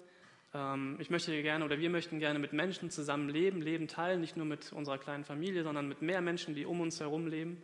Ähm, 0.56 0.96
ich 0.98 1.10
möchte 1.10 1.42
gerne 1.42 1.64
oder 1.64 1.78
wir 1.78 1.90
möchten 1.90 2.18
gerne 2.18 2.38
mit 2.38 2.54
Menschen 2.54 2.90
zusammen 2.90 3.28
leben, 3.28 3.60
Leben 3.60 3.88
teilen, 3.88 4.20
nicht 4.20 4.36
nur 4.36 4.46
mit 4.46 4.72
unserer 4.72 4.96
kleinen 4.96 5.24
Familie, 5.24 5.62
sondern 5.62 5.86
mit 5.86 6.00
mehr 6.00 6.22
Menschen, 6.22 6.54
die 6.54 6.64
um 6.64 6.80
uns 6.80 6.98
herum 6.98 7.26
leben 7.26 7.62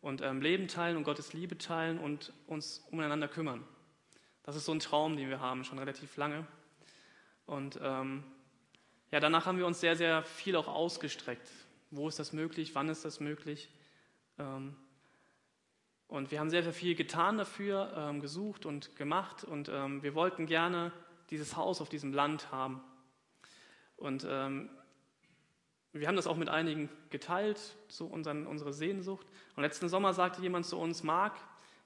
und 0.00 0.22
ähm, 0.22 0.42
Leben 0.42 0.66
teilen 0.66 0.96
und 0.96 1.04
Gottes 1.04 1.32
Liebe 1.32 1.56
teilen 1.56 1.98
und 1.98 2.32
uns 2.48 2.84
umeinander 2.90 3.28
kümmern. 3.28 3.62
Das 4.42 4.56
ist 4.56 4.64
so 4.64 4.72
ein 4.72 4.80
Traum, 4.80 5.16
den 5.16 5.28
wir 5.28 5.38
haben, 5.38 5.62
schon 5.62 5.78
relativ 5.78 6.16
lange. 6.16 6.44
Und 7.46 7.78
ähm, 7.80 8.24
ja, 9.12 9.20
danach 9.20 9.46
haben 9.46 9.58
wir 9.58 9.66
uns 9.66 9.78
sehr, 9.78 9.94
sehr 9.94 10.24
viel 10.24 10.56
auch 10.56 10.66
ausgestreckt. 10.66 11.48
Wo 11.92 12.08
ist 12.08 12.18
das 12.18 12.32
möglich? 12.32 12.74
Wann 12.74 12.88
ist 12.88 13.04
das 13.04 13.20
möglich? 13.20 13.68
Ähm, 14.38 14.74
und 16.08 16.32
wir 16.32 16.40
haben 16.40 16.50
sehr, 16.50 16.64
sehr 16.64 16.72
viel 16.72 16.96
getan 16.96 17.38
dafür, 17.38 17.92
ähm, 17.96 18.20
gesucht 18.20 18.66
und 18.66 18.96
gemacht. 18.96 19.44
Und 19.44 19.68
wir 19.68 20.14
wollten 20.14 20.44
gerne 20.44 20.92
dieses 21.30 21.56
Haus 21.56 21.80
auf 21.80 21.88
diesem 21.88 22.12
Land 22.12 22.50
haben. 22.52 22.80
Und 23.96 24.26
ähm, 24.28 24.70
wir 25.92 26.08
haben 26.08 26.16
das 26.16 26.26
auch 26.26 26.36
mit 26.36 26.48
einigen 26.48 26.88
geteilt, 27.10 27.60
so 27.88 28.06
unseren, 28.06 28.46
unsere 28.46 28.72
Sehnsucht. 28.72 29.26
Und 29.56 29.62
letzten 29.62 29.88
Sommer 29.88 30.14
sagte 30.14 30.40
jemand 30.40 30.66
zu 30.66 30.78
uns, 30.78 31.02
Marc, 31.02 31.34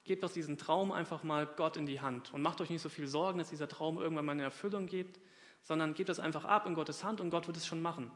gebt 0.05 0.23
doch 0.23 0.31
diesen 0.31 0.57
Traum 0.57 0.91
einfach 0.91 1.23
mal 1.23 1.45
Gott 1.45 1.75
in 1.75 1.85
die 1.85 1.99
Hand 1.99 2.33
und 2.33 2.41
macht 2.41 2.61
euch 2.61 2.69
nicht 2.69 2.81
so 2.81 2.89
viel 2.89 3.07
Sorgen, 3.07 3.39
dass 3.39 3.49
dieser 3.49 3.67
Traum 3.67 3.97
irgendwann 3.97 4.25
mal 4.25 4.31
in 4.31 4.39
Erfüllung 4.39 4.85
geht, 4.87 5.19
sondern 5.61 5.93
gebt 5.93 6.07
das 6.07 6.19
einfach 6.19 6.45
ab 6.45 6.65
in 6.65 6.73
Gottes 6.73 7.03
Hand 7.03 7.19
und 7.19 7.29
Gott 7.29 7.47
wird 7.47 7.57
es 7.57 7.67
schon 7.67 7.81
machen. 7.81 8.09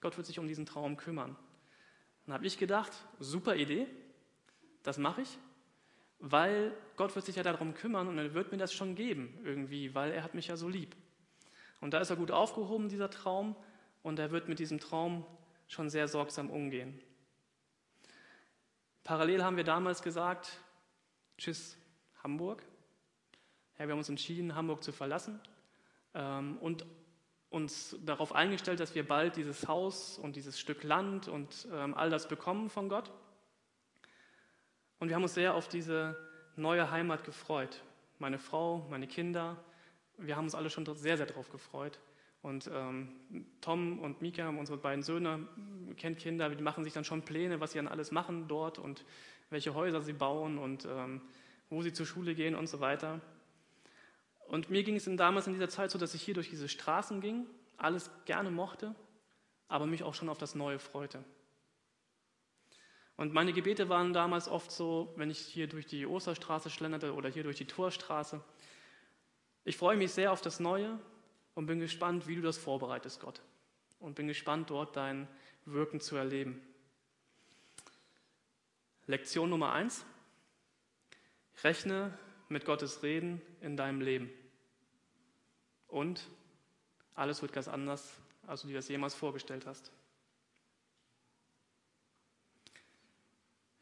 Gott 0.00 0.16
wird 0.16 0.26
sich 0.26 0.40
um 0.40 0.48
diesen 0.48 0.66
Traum 0.66 0.96
kümmern. 0.96 1.36
Dann 2.24 2.34
habe 2.34 2.46
ich 2.46 2.58
gedacht, 2.58 2.92
super 3.20 3.54
Idee, 3.54 3.86
das 4.82 4.98
mache 4.98 5.22
ich, 5.22 5.38
weil 6.18 6.72
Gott 6.96 7.14
wird 7.14 7.24
sich 7.24 7.36
ja 7.36 7.42
darum 7.42 7.74
kümmern 7.74 8.08
und 8.08 8.18
er 8.18 8.34
wird 8.34 8.52
mir 8.52 8.58
das 8.58 8.72
schon 8.72 8.94
geben 8.94 9.38
irgendwie, 9.44 9.94
weil 9.94 10.12
er 10.12 10.22
hat 10.22 10.34
mich 10.34 10.48
ja 10.48 10.56
so 10.56 10.68
lieb. 10.68 10.96
Und 11.80 11.92
da 11.92 11.98
ist 11.98 12.10
er 12.10 12.16
gut 12.16 12.30
aufgehoben, 12.30 12.88
dieser 12.88 13.10
Traum, 13.10 13.54
und 14.02 14.20
er 14.20 14.30
wird 14.30 14.48
mit 14.48 14.60
diesem 14.60 14.78
Traum 14.78 15.26
schon 15.66 15.90
sehr 15.90 16.06
sorgsam 16.06 16.48
umgehen. 16.48 17.00
Parallel 19.02 19.42
haben 19.42 19.56
wir 19.56 19.64
damals 19.64 20.00
gesagt, 20.00 20.60
tschüss 21.38 21.76
Hamburg. 22.22 22.62
Ja, 23.78 23.86
wir 23.86 23.92
haben 23.92 23.98
uns 23.98 24.08
entschieden, 24.08 24.54
Hamburg 24.54 24.84
zu 24.84 24.92
verlassen 24.92 25.40
ähm, 26.14 26.56
und 26.58 26.86
uns 27.50 27.96
darauf 28.04 28.32
eingestellt, 28.32 28.80
dass 28.80 28.94
wir 28.94 29.06
bald 29.06 29.36
dieses 29.36 29.66
Haus 29.66 30.18
und 30.18 30.36
dieses 30.36 30.58
Stück 30.58 30.82
Land 30.84 31.26
und 31.26 31.66
ähm, 31.72 31.94
all 31.94 32.08
das 32.08 32.28
bekommen 32.28 32.70
von 32.70 32.88
Gott. 32.88 33.10
Und 34.98 35.08
wir 35.08 35.16
haben 35.16 35.22
uns 35.22 35.34
sehr 35.34 35.54
auf 35.54 35.68
diese 35.68 36.16
neue 36.56 36.90
Heimat 36.90 37.24
gefreut. 37.24 37.82
Meine 38.18 38.38
Frau, 38.38 38.86
meine 38.90 39.06
Kinder, 39.06 39.56
wir 40.18 40.36
haben 40.36 40.44
uns 40.44 40.54
alle 40.54 40.70
schon 40.70 40.86
sehr, 40.96 41.16
sehr 41.16 41.26
darauf 41.26 41.50
gefreut. 41.50 41.98
Und 42.42 42.70
ähm, 42.72 43.08
Tom 43.60 43.98
und 43.98 44.22
Mika, 44.22 44.48
unsere 44.48 44.78
beiden 44.78 45.02
Söhne, 45.02 45.46
kennen 45.96 46.16
Kinder, 46.16 46.48
die 46.48 46.62
machen 46.62 46.84
sich 46.84 46.92
dann 46.92 47.04
schon 47.04 47.22
Pläne, 47.22 47.60
was 47.60 47.72
sie 47.72 47.78
dann 47.78 47.88
alles 47.88 48.12
machen 48.12 48.46
dort 48.48 48.78
und 48.78 49.04
welche 49.50 49.74
Häuser 49.74 50.00
sie 50.00 50.12
bauen 50.12 50.58
und 50.58 50.86
ähm, 50.86 51.22
wo 51.70 51.82
sie 51.82 51.92
zur 51.92 52.06
Schule 52.06 52.34
gehen 52.34 52.54
und 52.54 52.68
so 52.68 52.80
weiter. 52.80 53.20
Und 54.48 54.70
mir 54.70 54.84
ging 54.84 54.96
es 54.96 55.10
damals 55.16 55.46
in 55.46 55.54
dieser 55.54 55.68
Zeit 55.68 55.90
so, 55.90 55.98
dass 55.98 56.14
ich 56.14 56.22
hier 56.22 56.34
durch 56.34 56.48
diese 56.48 56.68
Straßen 56.68 57.20
ging, 57.20 57.46
alles 57.76 58.10
gerne 58.24 58.50
mochte, 58.50 58.94
aber 59.68 59.86
mich 59.86 60.04
auch 60.04 60.14
schon 60.14 60.28
auf 60.28 60.38
das 60.38 60.54
Neue 60.54 60.78
freute. 60.78 61.24
Und 63.16 63.32
meine 63.32 63.52
Gebete 63.52 63.88
waren 63.88 64.12
damals 64.12 64.48
oft 64.48 64.70
so, 64.70 65.12
wenn 65.16 65.30
ich 65.30 65.38
hier 65.38 65.66
durch 65.66 65.86
die 65.86 66.06
Osterstraße 66.06 66.68
schlenderte 66.68 67.14
oder 67.14 67.30
hier 67.30 67.44
durch 67.44 67.56
die 67.56 67.64
Torstraße. 67.64 68.42
Ich 69.64 69.76
freue 69.76 69.96
mich 69.96 70.12
sehr 70.12 70.32
auf 70.32 70.42
das 70.42 70.60
Neue 70.60 70.98
und 71.54 71.66
bin 71.66 71.80
gespannt, 71.80 72.26
wie 72.28 72.36
du 72.36 72.42
das 72.42 72.58
vorbereitest, 72.58 73.20
Gott. 73.20 73.40
Und 73.98 74.14
bin 74.14 74.28
gespannt, 74.28 74.68
dort 74.68 74.96
dein 74.96 75.26
Wirken 75.64 76.00
zu 76.00 76.16
erleben. 76.16 76.60
Lektion 79.06 79.48
Nummer 79.48 79.72
eins. 79.72 80.04
Rechne 81.64 82.16
mit 82.48 82.66
Gottes 82.66 83.02
Reden 83.02 83.40
in 83.62 83.76
deinem 83.76 84.02
Leben. 84.02 84.30
Und 85.88 86.28
alles 87.14 87.40
wird 87.40 87.54
ganz 87.54 87.66
anders, 87.66 88.12
als 88.46 88.62
du 88.62 88.68
dir 88.68 88.74
das 88.74 88.88
jemals 88.88 89.14
vorgestellt 89.14 89.64
hast. 89.64 89.90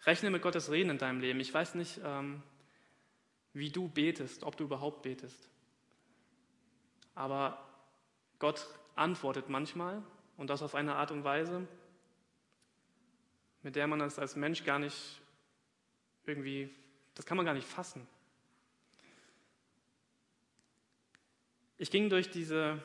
Rechne 0.06 0.30
mit 0.30 0.42
Gottes 0.42 0.70
Reden 0.70 0.90
in 0.90 0.98
deinem 0.98 1.20
Leben. 1.20 1.40
Ich 1.40 1.52
weiß 1.52 1.74
nicht, 1.76 2.00
ähm, 2.04 2.42
wie 3.52 3.70
du 3.70 3.88
betest, 3.88 4.42
ob 4.42 4.56
du 4.56 4.64
überhaupt 4.64 5.02
betest. 5.02 5.48
Aber 7.14 7.66
Gott 8.38 8.66
antwortet 8.96 9.48
manchmal 9.48 10.02
und 10.36 10.50
das 10.50 10.62
auf 10.62 10.74
eine 10.74 10.96
Art 10.96 11.10
und 11.10 11.24
Weise, 11.24 11.66
mit 13.62 13.76
der 13.76 13.86
man 13.86 13.98
das 13.98 14.18
als 14.18 14.36
Mensch 14.36 14.64
gar 14.64 14.78
nicht 14.78 15.20
irgendwie, 16.26 16.68
das 17.14 17.24
kann 17.24 17.36
man 17.36 17.46
gar 17.46 17.54
nicht 17.54 17.66
fassen. 17.66 18.06
Ich 21.78 21.90
ging 21.90 22.08
durch 22.08 22.30
diese 22.30 22.82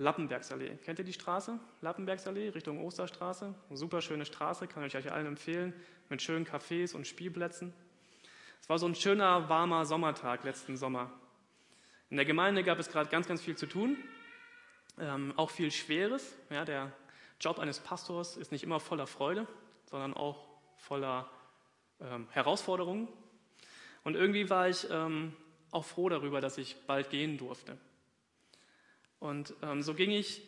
Lappenbergsallee. 0.00 0.78
Kennt 0.82 0.98
ihr 0.98 1.04
die 1.04 1.12
Straße? 1.12 1.60
Lappenbergsallee 1.82 2.48
Richtung 2.48 2.82
Osterstraße. 2.82 3.54
Eine 3.68 3.76
super 3.76 4.00
schöne 4.00 4.24
Straße, 4.24 4.66
kann 4.66 4.82
ich 4.84 4.96
euch 4.96 5.12
allen 5.12 5.26
empfehlen, 5.26 5.74
mit 6.08 6.22
schönen 6.22 6.46
Cafés 6.46 6.94
und 6.96 7.06
Spielplätzen. 7.06 7.74
Es 8.62 8.68
war 8.70 8.78
so 8.78 8.86
ein 8.86 8.94
schöner, 8.94 9.50
warmer 9.50 9.84
Sommertag 9.84 10.42
letzten 10.44 10.78
Sommer. 10.78 11.12
In 12.08 12.16
der 12.16 12.24
Gemeinde 12.24 12.64
gab 12.64 12.78
es 12.78 12.88
gerade 12.88 13.10
ganz, 13.10 13.28
ganz 13.28 13.42
viel 13.42 13.56
zu 13.56 13.66
tun, 13.66 13.98
ähm, 14.98 15.34
auch 15.36 15.50
viel 15.50 15.70
Schweres. 15.70 16.34
Ja, 16.48 16.64
der 16.64 16.92
Job 17.38 17.58
eines 17.58 17.78
Pastors 17.78 18.38
ist 18.38 18.52
nicht 18.52 18.64
immer 18.64 18.80
voller 18.80 19.06
Freude, 19.06 19.46
sondern 19.84 20.14
auch 20.14 20.48
voller 20.78 21.30
ähm, 22.00 22.26
Herausforderungen. 22.30 23.06
Und 24.02 24.14
irgendwie 24.16 24.48
war 24.48 24.66
ich 24.66 24.88
ähm, 24.90 25.36
auch 25.72 25.84
froh 25.84 26.08
darüber, 26.08 26.40
dass 26.40 26.56
ich 26.56 26.74
bald 26.86 27.10
gehen 27.10 27.36
durfte. 27.36 27.76
Und 29.20 29.54
ähm, 29.62 29.82
so 29.82 29.94
ging 29.94 30.10
ich 30.10 30.42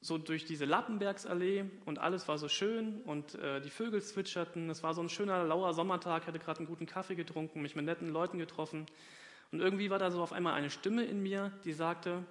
so 0.00 0.18
durch 0.18 0.44
diese 0.44 0.64
Lappenbergsallee 0.64 1.64
und 1.84 1.98
alles 1.98 2.26
war 2.26 2.38
so 2.38 2.48
schön 2.48 3.02
und 3.02 3.34
äh, 3.36 3.60
die 3.60 3.70
Vögel 3.70 4.02
zwitscherten. 4.02 4.68
Es 4.68 4.82
war 4.82 4.94
so 4.94 5.02
ein 5.02 5.08
schöner, 5.08 5.44
lauer 5.44 5.72
Sommertag, 5.74 6.26
hatte 6.26 6.38
gerade 6.38 6.58
einen 6.58 6.68
guten 6.68 6.86
Kaffee 6.86 7.14
getrunken, 7.14 7.62
mich 7.62 7.76
mit 7.76 7.84
netten 7.84 8.08
Leuten 8.08 8.38
getroffen. 8.38 8.86
Und 9.52 9.60
irgendwie 9.60 9.90
war 9.90 9.98
da 9.98 10.10
so 10.10 10.22
auf 10.22 10.32
einmal 10.32 10.54
eine 10.54 10.70
Stimme 10.70 11.04
in 11.04 11.22
mir, 11.22 11.52
die 11.64 11.72
sagte, 11.72 12.24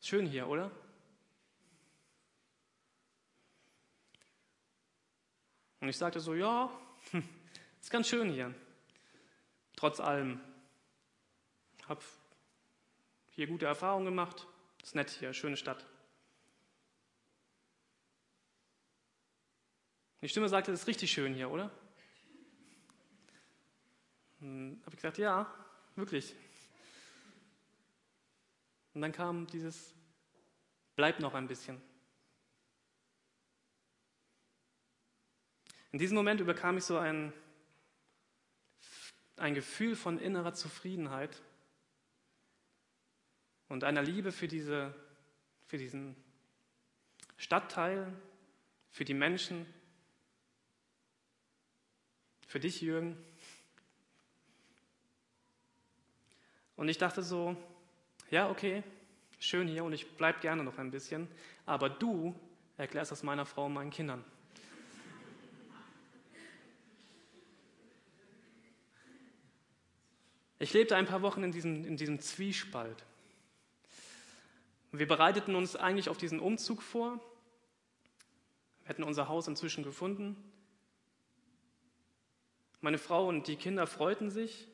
schön 0.00 0.26
hier, 0.26 0.48
oder? 0.48 0.70
Und 5.80 5.88
ich 5.88 5.98
sagte 5.98 6.18
so, 6.18 6.34
ja, 6.34 6.70
ist 7.80 7.90
ganz 7.90 8.08
schön 8.08 8.30
hier. 8.30 8.54
Trotz 9.76 10.00
allem. 10.00 10.40
Hab 11.86 12.02
hier 13.34 13.46
gute 13.46 13.66
Erfahrungen 13.66 14.04
gemacht. 14.04 14.46
Ist 14.82 14.94
nett 14.94 15.10
hier, 15.10 15.32
schöne 15.32 15.56
Stadt. 15.56 15.84
Die 20.20 20.28
Stimme 20.28 20.48
sagte, 20.48 20.72
es 20.72 20.82
ist 20.82 20.86
richtig 20.86 21.12
schön 21.12 21.34
hier, 21.34 21.50
oder? 21.50 21.70
Dann 24.40 24.80
habe 24.82 24.90
ich 24.90 24.96
gesagt, 24.96 25.18
ja, 25.18 25.52
wirklich. 25.96 26.34
Und 28.94 29.02
dann 29.02 29.12
kam 29.12 29.46
dieses, 29.48 29.94
bleib 30.96 31.20
noch 31.20 31.34
ein 31.34 31.48
bisschen. 31.48 31.82
In 35.92 35.98
diesem 35.98 36.14
Moment 36.14 36.40
überkam 36.40 36.78
ich 36.78 36.84
so 36.84 36.98
ein, 36.98 37.32
ein 39.36 39.54
Gefühl 39.54 39.96
von 39.96 40.18
innerer 40.18 40.54
Zufriedenheit 40.54 41.42
und 43.68 43.84
einer 43.84 44.02
Liebe 44.02 44.32
für, 44.32 44.48
diese, 44.48 44.94
für 45.66 45.78
diesen 45.78 46.16
Stadtteil, 47.36 48.12
für 48.90 49.04
die 49.04 49.14
Menschen, 49.14 49.66
für 52.46 52.60
dich, 52.60 52.80
Jürgen. 52.80 53.16
Und 56.76 56.88
ich 56.88 56.98
dachte 56.98 57.22
so, 57.22 57.56
ja, 58.30 58.48
okay, 58.48 58.82
schön 59.38 59.68
hier 59.68 59.84
und 59.84 59.92
ich 59.92 60.16
bleibe 60.16 60.40
gerne 60.40 60.62
noch 60.62 60.78
ein 60.78 60.90
bisschen, 60.90 61.28
aber 61.66 61.88
du 61.88 62.34
erklärst 62.76 63.12
das 63.12 63.22
meiner 63.22 63.46
Frau 63.46 63.66
und 63.66 63.72
meinen 63.72 63.90
Kindern. 63.90 64.24
Ich 70.58 70.72
lebte 70.72 70.96
ein 70.96 71.06
paar 71.06 71.22
Wochen 71.22 71.42
in 71.42 71.52
diesem, 71.52 71.84
in 71.84 71.96
diesem 71.96 72.20
Zwiespalt. 72.20 73.04
Wir 74.98 75.08
bereiteten 75.08 75.56
uns 75.56 75.74
eigentlich 75.74 76.08
auf 76.08 76.18
diesen 76.18 76.38
Umzug 76.38 76.80
vor. 76.80 77.20
Wir 78.82 78.90
hätten 78.90 79.02
unser 79.02 79.28
Haus 79.28 79.48
inzwischen 79.48 79.82
gefunden. 79.82 80.36
Meine 82.80 82.98
Frau 82.98 83.26
und 83.26 83.48
die 83.48 83.56
Kinder 83.56 83.88
freuten 83.88 84.30
sich 84.30 84.68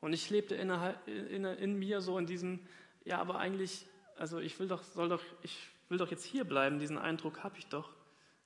und 0.00 0.12
ich 0.12 0.28
lebte 0.28 0.56
in, 0.56 0.70
in, 1.06 1.44
in 1.44 1.78
mir 1.78 2.00
so 2.00 2.18
in 2.18 2.26
diesem, 2.26 2.58
ja, 3.04 3.18
aber 3.20 3.38
eigentlich, 3.38 3.86
also 4.16 4.40
ich 4.40 4.58
will 4.58 4.66
doch, 4.66 4.82
soll 4.82 5.08
doch, 5.08 5.22
ich 5.42 5.56
will 5.88 5.98
doch 5.98 6.10
jetzt 6.10 6.24
hier 6.24 6.44
bleiben, 6.44 6.80
diesen 6.80 6.98
Eindruck 6.98 7.44
habe 7.44 7.58
ich 7.58 7.66
doch. 7.66 7.90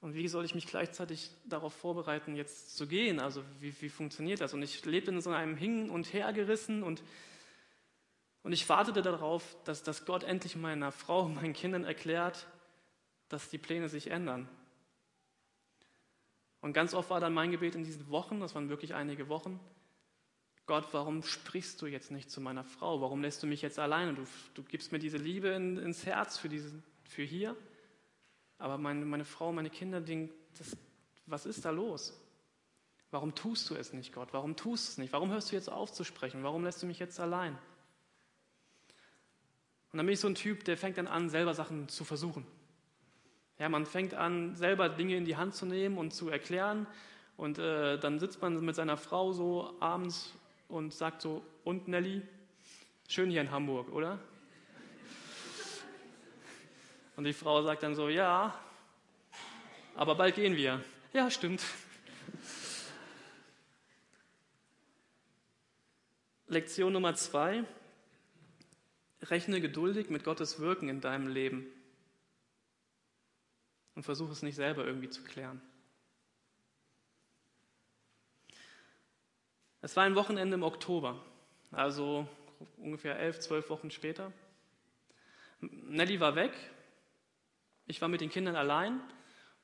Und 0.02 0.14
wie 0.14 0.28
soll 0.28 0.44
ich 0.44 0.54
mich 0.54 0.66
gleichzeitig 0.66 1.30
darauf 1.46 1.72
vorbereiten, 1.72 2.34
jetzt 2.34 2.76
zu 2.76 2.86
gehen? 2.86 3.18
Also 3.18 3.42
wie, 3.60 3.74
wie 3.80 3.88
funktioniert 3.88 4.42
das? 4.42 4.52
Und 4.52 4.62
ich 4.62 4.84
lebte 4.84 5.10
in 5.10 5.20
so 5.22 5.30
einem 5.30 5.56
Hin 5.56 5.88
und 5.88 6.12
Her 6.12 6.34
gerissen 6.34 6.82
und 6.82 7.02
und 8.44 8.52
ich 8.52 8.68
wartete 8.68 9.02
darauf, 9.02 9.56
dass, 9.64 9.82
dass 9.82 10.04
Gott 10.04 10.22
endlich 10.22 10.54
meiner 10.54 10.92
Frau, 10.92 11.26
meinen 11.28 11.54
Kindern 11.54 11.84
erklärt, 11.84 12.46
dass 13.28 13.48
die 13.48 13.58
Pläne 13.58 13.88
sich 13.88 14.10
ändern. 14.10 14.48
Und 16.60 16.74
ganz 16.74 16.94
oft 16.94 17.10
war 17.10 17.20
dann 17.20 17.34
mein 17.34 17.50
Gebet 17.50 17.74
in 17.74 17.84
diesen 17.84 18.08
Wochen, 18.10 18.40
das 18.40 18.54
waren 18.54 18.68
wirklich 18.68 18.94
einige 18.94 19.28
Wochen, 19.28 19.58
Gott, 20.66 20.88
warum 20.92 21.22
sprichst 21.22 21.80
du 21.82 21.86
jetzt 21.86 22.10
nicht 22.10 22.30
zu 22.30 22.40
meiner 22.40 22.64
Frau? 22.64 23.00
Warum 23.00 23.20
lässt 23.20 23.42
du 23.42 23.46
mich 23.46 23.60
jetzt 23.60 23.78
alleine? 23.78 24.14
Du, 24.14 24.24
du 24.54 24.62
gibst 24.62 24.92
mir 24.92 24.98
diese 24.98 25.18
Liebe 25.18 25.48
in, 25.48 25.76
ins 25.76 26.06
Herz 26.06 26.38
für, 26.38 26.48
diesen, 26.48 26.82
für 27.02 27.22
hier. 27.22 27.54
Aber 28.56 28.78
meine, 28.78 29.04
meine 29.04 29.26
Frau, 29.26 29.52
meine 29.52 29.68
Kinder, 29.68 30.00
denken, 30.00 30.32
das, 30.56 30.74
was 31.26 31.44
ist 31.44 31.66
da 31.66 31.70
los? 31.70 32.18
Warum 33.10 33.34
tust 33.34 33.68
du 33.68 33.74
es 33.74 33.92
nicht, 33.92 34.14
Gott? 34.14 34.30
Warum 34.32 34.56
tust 34.56 34.88
du 34.88 34.90
es 34.92 34.98
nicht? 34.98 35.12
Warum 35.12 35.30
hörst 35.30 35.52
du 35.52 35.56
jetzt 35.56 35.70
auf 35.70 35.92
zu 35.92 36.02
sprechen? 36.02 36.42
Warum 36.42 36.64
lässt 36.64 36.82
du 36.82 36.86
mich 36.86 36.98
jetzt 36.98 37.20
allein? 37.20 37.58
Und 39.94 39.98
dann 39.98 40.06
bin 40.06 40.14
ich 40.14 40.18
so 40.18 40.26
ein 40.26 40.34
Typ, 40.34 40.64
der 40.64 40.76
fängt 40.76 40.98
dann 40.98 41.06
an, 41.06 41.30
selber 41.30 41.54
Sachen 41.54 41.88
zu 41.88 42.02
versuchen. 42.02 42.44
Ja, 43.60 43.68
man 43.68 43.86
fängt 43.86 44.12
an, 44.12 44.56
selber 44.56 44.88
Dinge 44.88 45.16
in 45.16 45.24
die 45.24 45.36
Hand 45.36 45.54
zu 45.54 45.66
nehmen 45.66 45.98
und 45.98 46.12
zu 46.12 46.30
erklären. 46.30 46.88
Und 47.36 47.60
äh, 47.60 47.96
dann 48.00 48.18
sitzt 48.18 48.42
man 48.42 48.58
mit 48.64 48.74
seiner 48.74 48.96
Frau 48.96 49.32
so 49.32 49.76
abends 49.78 50.34
und 50.66 50.92
sagt 50.92 51.22
so, 51.22 51.44
und 51.62 51.86
Nelly, 51.86 52.22
schön 53.08 53.30
hier 53.30 53.40
in 53.40 53.52
Hamburg, 53.52 53.92
oder? 53.92 54.18
Und 57.14 57.22
die 57.22 57.32
Frau 57.32 57.62
sagt 57.62 57.84
dann 57.84 57.94
so, 57.94 58.08
ja, 58.08 58.52
aber 59.94 60.16
bald 60.16 60.34
gehen 60.34 60.56
wir. 60.56 60.82
Ja, 61.12 61.30
stimmt. 61.30 61.62
Lektion 66.48 66.92
Nummer 66.92 67.14
zwei. 67.14 67.62
Rechne 69.30 69.60
geduldig 69.60 70.10
mit 70.10 70.24
Gottes 70.24 70.60
Wirken 70.60 70.88
in 70.88 71.00
deinem 71.00 71.28
Leben 71.28 71.66
und 73.94 74.02
versuche 74.02 74.32
es 74.32 74.42
nicht 74.42 74.56
selber 74.56 74.84
irgendwie 74.84 75.08
zu 75.08 75.22
klären. 75.22 75.60
Es 79.80 79.96
war 79.96 80.04
ein 80.04 80.14
Wochenende 80.14 80.54
im 80.54 80.62
Oktober, 80.62 81.22
also 81.70 82.26
ungefähr 82.78 83.18
elf, 83.18 83.38
zwölf 83.40 83.68
Wochen 83.70 83.90
später. 83.90 84.32
Nelly 85.60 86.20
war 86.20 86.36
weg, 86.36 86.52
ich 87.86 88.00
war 88.00 88.08
mit 88.08 88.20
den 88.20 88.30
Kindern 88.30 88.56
allein 88.56 89.00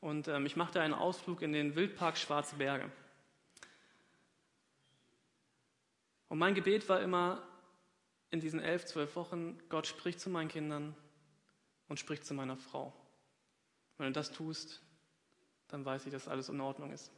und 0.01 0.29
ähm, 0.29 0.46
ich 0.46 0.57
machte 0.57 0.81
einen 0.81 0.94
Ausflug 0.94 1.42
in 1.42 1.53
den 1.53 1.75
Wildpark 1.75 2.18
Schwarze 2.18 2.57
Berge. 2.57 2.90
Und 6.29 6.38
mein 6.38 6.55
Gebet 6.55 6.88
war 6.88 7.01
immer 7.01 7.42
in 8.31 8.40
diesen 8.40 8.61
elf, 8.61 8.85
zwölf 8.85 9.16
Wochen, 9.16 9.59
Gott 9.69 9.87
spricht 9.87 10.21
zu 10.21 10.31
meinen 10.31 10.49
Kindern 10.49 10.95
und 11.88 11.99
spricht 11.99 12.25
zu 12.25 12.35
meiner 12.35 12.57
Frau. 12.57 12.93
Wenn 13.99 14.07
du 14.07 14.12
das 14.12 14.31
tust, 14.31 14.83
dann 15.69 15.85
weiß 15.85 16.07
ich, 16.07 16.12
dass 16.12 16.29
alles 16.29 16.49
in 16.49 16.61
Ordnung 16.61 16.93
ist. 16.93 17.11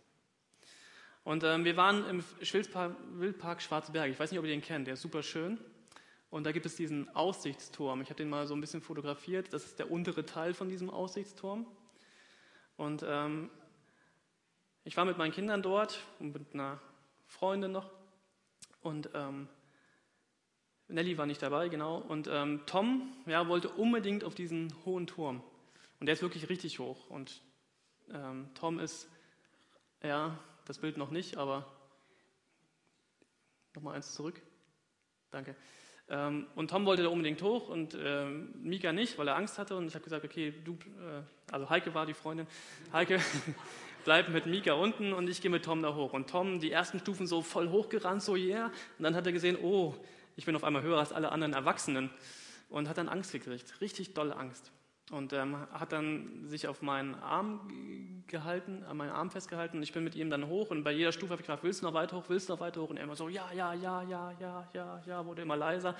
Und 1.24 1.44
ähm, 1.44 1.64
wir 1.64 1.76
waren 1.76 2.04
im 2.06 2.24
Wildpark, 2.40 2.96
Wildpark 3.12 3.62
Schwarze 3.62 3.92
Berge. 3.92 4.12
Ich 4.12 4.18
weiß 4.18 4.30
nicht, 4.30 4.40
ob 4.40 4.44
ihr 4.44 4.50
den 4.50 4.62
kennt, 4.62 4.86
der 4.86 4.94
ist 4.94 5.02
super 5.02 5.22
schön. 5.22 5.58
Und 6.30 6.44
da 6.44 6.52
gibt 6.52 6.66
es 6.66 6.76
diesen 6.76 7.14
Aussichtsturm. 7.14 8.00
Ich 8.00 8.08
habe 8.08 8.16
den 8.16 8.30
mal 8.30 8.46
so 8.46 8.54
ein 8.54 8.60
bisschen 8.60 8.80
fotografiert. 8.80 9.52
Das 9.52 9.64
ist 9.64 9.78
der 9.78 9.90
untere 9.90 10.24
Teil 10.24 10.54
von 10.54 10.68
diesem 10.68 10.88
Aussichtsturm. 10.88 11.66
Und 12.76 13.04
ähm, 13.06 13.50
ich 14.82 14.96
war 14.96 15.04
mit 15.04 15.18
meinen 15.18 15.32
Kindern 15.32 15.62
dort 15.62 16.00
und 16.18 16.32
mit 16.32 16.54
einer 16.54 16.80
Freundin 17.26 17.70
noch. 17.70 17.90
Und 18.80 19.10
ähm, 19.14 19.48
Nelly 20.92 21.18
war 21.18 21.26
nicht 21.26 21.42
dabei, 21.42 21.68
genau. 21.68 21.98
Und 21.98 22.28
ähm, 22.30 22.60
Tom 22.66 23.12
ja, 23.26 23.48
wollte 23.48 23.68
unbedingt 23.68 24.24
auf 24.24 24.34
diesen 24.34 24.72
hohen 24.84 25.06
Turm. 25.06 25.42
Und 26.00 26.06
der 26.06 26.14
ist 26.14 26.22
wirklich 26.22 26.48
richtig 26.48 26.78
hoch. 26.78 27.08
Und 27.08 27.40
ähm, 28.12 28.50
Tom 28.54 28.78
ist, 28.78 29.08
ja, 30.02 30.38
das 30.66 30.78
Bild 30.78 30.96
noch 30.96 31.10
nicht, 31.10 31.36
aber 31.36 31.66
nochmal 33.74 33.96
eins 33.96 34.14
zurück. 34.14 34.40
Danke. 35.30 35.56
Ähm, 36.08 36.46
und 36.56 36.70
Tom 36.70 36.84
wollte 36.84 37.04
da 37.04 37.08
unbedingt 37.08 37.40
hoch 37.42 37.68
und 37.68 37.96
ähm, 37.98 38.52
Mika 38.62 38.92
nicht, 38.92 39.16
weil 39.18 39.28
er 39.28 39.36
Angst 39.36 39.58
hatte. 39.58 39.76
Und 39.76 39.86
ich 39.86 39.94
habe 39.94 40.04
gesagt, 40.04 40.24
okay, 40.24 40.52
du, 40.64 40.72
äh, 40.72 41.22
also 41.50 41.70
Heike 41.70 41.94
war 41.94 42.04
die 42.04 42.14
Freundin. 42.14 42.46
Heike, 42.92 43.18
bleib 44.04 44.28
mit 44.28 44.46
Mika 44.46 44.74
unten 44.74 45.12
und 45.12 45.28
ich 45.28 45.40
gehe 45.40 45.50
mit 45.50 45.64
Tom 45.64 45.82
da 45.82 45.94
hoch. 45.94 46.12
Und 46.12 46.28
Tom, 46.28 46.60
die 46.60 46.70
ersten 46.70 46.98
Stufen 46.98 47.26
so 47.26 47.40
voll 47.40 47.70
hochgerannt, 47.70 48.22
so 48.22 48.36
yeah. 48.36 48.66
Und 48.98 49.04
dann 49.04 49.14
hat 49.14 49.26
er 49.26 49.32
gesehen, 49.32 49.56
oh, 49.62 49.94
ich 50.36 50.46
bin 50.46 50.56
auf 50.56 50.64
einmal 50.64 50.82
höher 50.82 50.98
als 50.98 51.12
alle 51.12 51.32
anderen 51.32 51.54
Erwachsenen. 51.54 52.10
Und 52.68 52.88
hat 52.88 52.96
dann 52.96 53.08
Angst 53.08 53.32
gekriegt, 53.32 53.80
richtig 53.82 54.14
dolle 54.14 54.34
Angst. 54.34 54.72
Und 55.10 55.34
ähm, 55.34 55.56
hat 55.72 55.92
dann 55.92 56.46
sich 56.46 56.68
auf 56.68 56.80
meinen 56.80 57.14
Arm 57.16 58.24
gehalten, 58.28 58.82
an 58.84 58.96
meinen 58.96 59.10
Arm 59.10 59.30
festgehalten 59.30 59.76
und 59.76 59.82
ich 59.82 59.92
bin 59.92 60.04
mit 60.04 60.14
ihm 60.14 60.30
dann 60.30 60.46
hoch 60.46 60.70
und 60.70 60.84
bei 60.84 60.92
jeder 60.92 61.12
Stufe 61.12 61.32
habe 61.32 61.42
ich 61.42 61.46
gefragt, 61.46 61.64
willst 61.64 61.82
du 61.82 61.86
noch 61.86 61.92
weiter 61.92 62.16
hoch, 62.16 62.24
willst 62.28 62.48
du 62.48 62.54
noch 62.54 62.60
weiter 62.60 62.80
hoch? 62.80 62.88
Und 62.88 62.96
er 62.96 63.04
immer 63.04 63.16
so, 63.16 63.28
ja, 63.28 63.52
ja, 63.52 63.74
ja, 63.74 64.02
ja, 64.04 64.32
ja, 64.40 64.68
ja, 64.72 65.02
ja, 65.04 65.26
wurde 65.26 65.42
immer 65.42 65.56
leiser. 65.56 65.96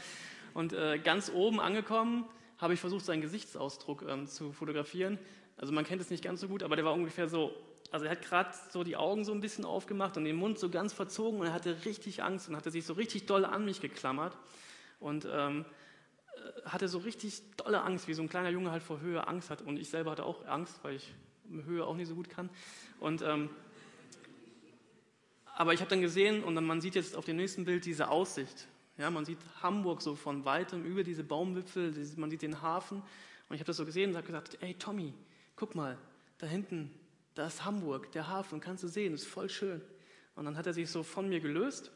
Und 0.55 0.73
äh, 0.73 0.99
ganz 0.99 1.31
oben 1.31 1.61
angekommen 1.61 2.25
habe 2.57 2.73
ich 2.73 2.81
versucht, 2.81 3.05
seinen 3.05 3.21
Gesichtsausdruck 3.21 4.07
ähm, 4.09 4.27
zu 4.27 4.53
fotografieren. 4.53 5.19
Also 5.59 5.75
man 5.75 5.85
kennt 5.85 6.01
es 6.01 6.09
nicht 6.09 6.25
ganz 6.25 6.41
so 6.41 6.49
gut, 6.49 6.63
aber 6.63 6.77
der 6.77 6.85
war 6.85 6.95
ungefähr 6.95 7.29
so, 7.29 7.53
also 7.93 8.07
er 8.07 8.13
hat 8.13 8.23
gerade 8.23 8.51
so 8.71 8.83
die 8.83 8.97
Augen 8.97 9.25
so 9.25 9.33
ein 9.33 9.41
bisschen 9.41 9.65
aufgemacht 9.65 10.17
und 10.17 10.25
den 10.25 10.37
Mund 10.37 10.59
so 10.59 10.71
ganz 10.71 10.93
verzogen 10.93 11.41
und 11.41 11.47
er 11.47 11.53
hatte 11.53 11.85
richtig 11.85 12.23
Angst 12.23 12.49
und 12.49 12.57
hatte 12.57 12.71
sich 12.71 12.85
so 12.85 12.95
richtig 12.95 13.27
doll 13.27 13.45
an 13.45 13.65
mich 13.65 13.81
geklammert. 13.81 14.37
Und 14.99 15.27
ähm, 15.31 15.65
hatte 16.65 16.89
so 16.89 16.99
richtig 16.99 17.43
dolle 17.57 17.83
Angst, 17.83 18.09
wie 18.09 18.15
so 18.15 18.23
ein 18.23 18.29
kleiner 18.29 18.51
Junge 18.51 18.71
halt 18.71 18.83
vor 18.83 19.01
Höhe 19.01 19.27
Angst 19.27 19.51
hat. 19.51 19.63
Und 19.63 19.79
ich 19.79 19.91
selber 19.91 20.13
hatte 20.13 20.25
auch 20.25 20.47
Angst, 20.47 20.81
weil 20.83 20.97
ich 20.97 21.13
Höhe 21.51 21.85
auch 21.85 21.97
nicht 21.97 22.09
so 22.09 22.15
gut 22.15 22.31
kann. 22.31 22.49
Und, 23.01 23.23
ähm, 23.23 23.51
aber 25.55 25.75
ich 25.75 25.81
habe 25.81 25.91
dann 25.91 26.01
gesehen, 26.01 26.43
und 26.43 26.55
dann, 26.55 26.65
man 26.65 26.81
sieht 26.81 26.95
jetzt 26.95 27.17
auf 27.17 27.25
dem 27.25 27.37
nächsten 27.37 27.65
Bild 27.65 27.85
diese 27.85 28.09
Aussicht. 28.09 28.69
Ja, 28.97 29.11
man 29.11 29.25
sieht 29.25 29.39
Hamburg 29.63 30.03
so 30.03 30.15
von 30.15 30.45
weitem 30.45 30.85
über 30.85 31.03
diese 31.03 31.25
Baumwipfel, 31.25 31.95
man 32.17 32.31
sieht 32.31 32.43
den 32.43 32.63
Hafen. 32.63 33.03
Und 33.49 33.55
ich 33.55 33.61
habe 33.61 33.67
das 33.67 33.77
so 33.77 33.85
gesehen 33.85 34.11
und 34.11 34.17
habe 34.17 34.27
gesagt, 34.27 34.59
ey 34.61 34.75
Tommy, 34.75 35.13
guck 35.57 35.75
mal, 35.75 35.99
da 36.39 36.47
hinten, 36.47 36.91
da 37.35 37.47
ist 37.47 37.65
Hamburg, 37.65 38.13
der 38.13 38.29
Hafen, 38.29 38.61
kannst 38.61 38.85
du 38.85 38.89
sehen, 38.89 39.15
ist 39.15 39.27
voll 39.27 39.49
schön. 39.49 39.83
Und 40.35 40.45
dann 40.45 40.57
hat 40.57 40.67
er 40.67 40.73
sich 40.73 40.91
so 40.91 41.03
von 41.03 41.29
mir 41.29 41.41
gelöst 41.41 41.91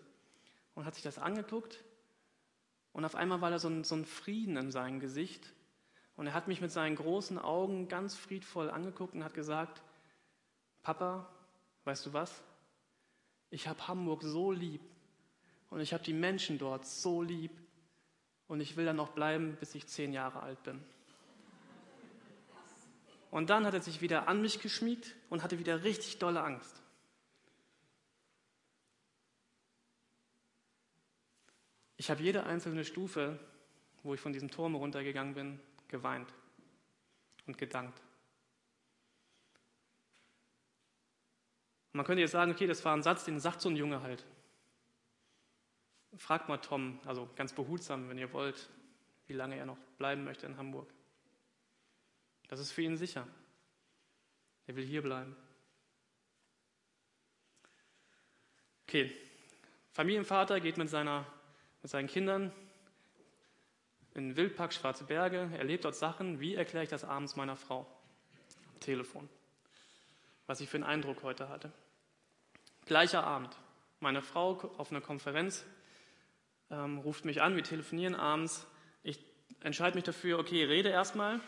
und 0.75 0.85
hat 0.85 0.95
sich 0.95 1.05
das 1.05 1.19
angeguckt 1.19 1.85
und 2.97 3.05
auf 3.05 3.15
einmal 3.15 3.43
war 3.43 3.51
da 3.51 3.59
so 3.59 3.69
ein, 3.69 3.85
so 3.85 3.95
ein 3.95 4.07
Frieden 4.07 4.57
in 4.57 4.71
seinem 4.71 5.01
Gesicht. 5.01 5.53
Und 6.17 6.29
er 6.29 6.33
hat 6.33 6.49
mich 6.49 6.63
mit 6.63 6.73
seinen 6.73 6.97
großen 6.97 7.39
Augen 7.39 7.89
ganz 7.89 8.15
friedvoll 8.15 8.71
angeguckt 8.71 9.13
und 9.13 9.23
hat 9.23 9.35
gesagt, 9.35 9.83
Papa, 10.81 11.29
weißt 11.85 12.07
du 12.07 12.15
was? 12.15 12.43
Ich 13.51 13.69
habe 13.69 13.87
Hamburg 13.87 14.23
so 14.23 14.51
lieb 14.51 14.81
und 15.69 15.81
ich 15.81 15.93
habe 15.93 16.05
die 16.05 16.15
Menschen 16.15 16.57
dort 16.57 16.87
so 16.87 17.21
lieb 17.21 17.51
und 18.49 18.61
ich 18.61 18.79
will 18.79 18.87
da 18.87 18.95
noch 18.95 19.11
bleiben, 19.11 19.59
bis 19.61 19.75
ich 19.75 19.87
zehn 19.87 20.15
Jahre 20.15 20.41
alt 20.41 20.63
bin. 20.63 20.83
Und 23.31 23.51
dann 23.51 23.67
hat 23.67 23.75
er 23.75 23.83
sich 23.83 24.01
wieder 24.01 24.29
an 24.29 24.41
mich 24.41 24.61
geschmiegt 24.61 25.15
und 25.29 25.43
hatte 25.43 25.59
wieder 25.59 25.85
richtig 25.85 26.19
dolle 26.19 26.43
Angst. 26.43 26.83
Ich 31.97 32.11
habe 32.11 32.23
jede 32.23 32.45
einzelne 32.45 32.85
Stufe, 32.85 33.39
wo 34.03 34.15
ich 34.15 34.21
von 34.21 34.33
diesem 34.33 34.51
Turm 34.51 34.75
runtergegangen 34.75 35.35
bin, 35.35 35.61
geweint 35.89 36.33
und 37.47 37.59
gedankt. 37.59 38.01
man 41.97 42.05
könnte 42.05 42.21
jetzt 42.21 42.33
sagen, 42.33 42.53
okay, 42.53 42.67
das 42.67 42.85
war 42.85 42.95
ein 42.95 43.03
Satz, 43.03 43.25
den 43.25 43.41
sagt 43.41 43.61
so 43.61 43.69
ein 43.69 43.77
Junge 43.77 44.03
halt. 44.03 44.25
Fragt 46.17 46.49
mal 46.49 46.59
Tom, 46.59 47.01
also 47.05 47.29
ganz 47.37 47.53
behutsam, 47.53 48.09
wenn 48.09 48.19
ihr 48.19 48.33
wollt, 48.33 48.69
wie 49.27 49.33
lange 49.33 49.57
er 49.57 49.67
noch 49.67 49.79
bleiben 49.99 50.25
möchte 50.25 50.47
in 50.47 50.57
Hamburg. 50.57 50.93
Das 52.49 52.61
ist 52.61 52.73
für 52.73 52.83
ihn 52.83 52.97
sicher. 52.97 53.27
Er 54.67 54.77
will 54.77 54.85
hier 54.85 55.03
bleiben. 55.03 55.37
Okay, 58.87 59.11
Familienvater 59.93 60.61
geht 60.61 60.79
mit 60.79 60.89
seiner 60.89 61.27
mit 61.87 61.91
seinen 61.93 62.09
Kindern 62.09 62.51
in 64.15 64.35
Wildpark 64.35 64.73
Schwarze 64.73 65.05
Berge, 65.05 65.51
erlebt 65.57 65.85
dort 65.85 65.95
Sachen. 65.95 66.41
Wie 66.41 66.57
erkläre 66.57 66.83
ich 66.83 66.91
das 66.91 67.05
abends 67.05 67.37
meiner 67.37 67.57
Frau? 67.57 67.87
Am 68.73 68.81
Telefon. 68.81 69.29
Was 70.47 70.61
ich 70.61 70.69
für 70.69 70.79
einen 70.79 70.85
Eindruck 70.85 71.23
heute 71.23 71.49
hatte. 71.49 71.71
Gleicher 72.87 73.25
Abend. 73.25 73.57
Meine 74.01 74.21
Frau 74.21 74.73
auf 74.79 74.91
einer 74.91 75.01
Konferenz 75.01 75.65
ähm, 76.71 76.99
ruft 76.99 77.25
mich 77.25 77.41
an, 77.41 77.55
wir 77.55 77.63
telefonieren 77.63 78.17
abends. 78.17 78.67
Ich 79.05 79.21
entscheide 79.61 79.95
mich 79.95 80.05
dafür, 80.05 80.41
okay, 80.41 80.65
rede 80.65 80.89
erstmal. 80.89 81.41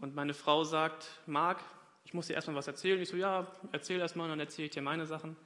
Und 0.00 0.14
meine 0.14 0.34
Frau 0.34 0.64
sagt, 0.64 1.20
Marc, 1.26 1.62
ich 2.04 2.14
muss 2.14 2.26
dir 2.26 2.34
erstmal 2.34 2.56
was 2.56 2.66
erzählen. 2.66 3.00
Ich 3.00 3.08
so, 3.08 3.16
ja, 3.16 3.46
erzähl 3.72 4.00
erstmal 4.00 4.24
und 4.24 4.30
dann 4.30 4.40
erzähle 4.40 4.66
ich 4.66 4.72
dir 4.72 4.82
meine 4.82 5.06
Sachen. 5.06 5.36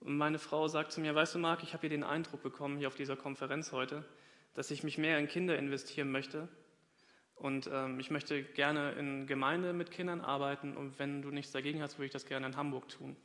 Und 0.00 0.16
meine 0.16 0.38
Frau 0.38 0.68
sagt 0.68 0.92
zu 0.92 1.00
mir, 1.00 1.14
weißt 1.14 1.34
du, 1.34 1.38
Marc, 1.38 1.62
ich 1.62 1.72
habe 1.72 1.80
hier 1.82 1.90
den 1.90 2.04
Eindruck 2.04 2.42
bekommen, 2.42 2.78
hier 2.78 2.88
auf 2.88 2.94
dieser 2.94 3.16
Konferenz 3.16 3.72
heute, 3.72 4.04
dass 4.54 4.70
ich 4.70 4.84
mich 4.84 4.98
mehr 4.98 5.18
in 5.18 5.26
Kinder 5.26 5.58
investieren 5.58 6.12
möchte. 6.12 6.48
Und 7.34 7.68
ähm, 7.72 7.98
ich 8.00 8.10
möchte 8.10 8.42
gerne 8.42 8.92
in 8.92 9.26
Gemeinde 9.26 9.72
mit 9.72 9.90
Kindern 9.90 10.20
arbeiten. 10.20 10.76
Und 10.76 10.98
wenn 10.98 11.22
du 11.22 11.30
nichts 11.30 11.52
dagegen 11.52 11.82
hast, 11.82 11.98
würde 11.98 12.06
ich 12.06 12.12
das 12.12 12.26
gerne 12.26 12.46
in 12.46 12.56
Hamburg 12.56 12.88
tun. 12.88 13.16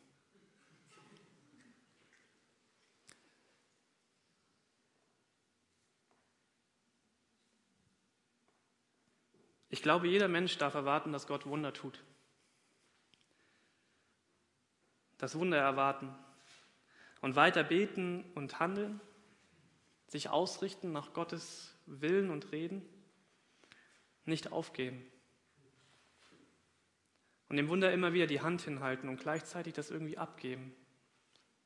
Ich 9.72 9.82
glaube, 9.82 10.10
jeder 10.10 10.28
Mensch 10.28 10.58
darf 10.58 10.74
erwarten, 10.74 11.14
dass 11.14 11.28
Gott 11.28 11.46
Wunder 11.46 11.72
tut. 11.72 12.04
Das 15.18 15.34
Wunder 15.36 15.58
erwarten 15.58 16.14
und 17.22 17.38
weiter 17.38 17.64
beten 17.64 18.26
und 18.36 18.60
handeln, 18.60 19.00
sich 20.08 20.28
ausrichten 20.30 20.92
nach 20.92 21.14
Gottes 21.14 21.74
Willen 21.86 22.32
und 22.32 22.52
Reden, 22.52 22.82
nicht 24.26 24.52
aufgeben. 24.52 25.10
Und 27.48 27.56
dem 27.56 27.70
Wunder 27.70 27.94
immer 27.94 28.12
wieder 28.12 28.28
die 28.28 28.42
Hand 28.42 28.62
hinhalten 28.64 29.08
und 29.08 29.22
gleichzeitig 29.22 29.74
das 29.74 29.90
irgendwie 29.90 30.18
abgeben, 30.18 30.76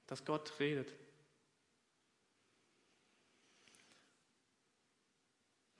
dass 0.05 0.25
Gott 0.25 0.59
redet. 0.59 0.93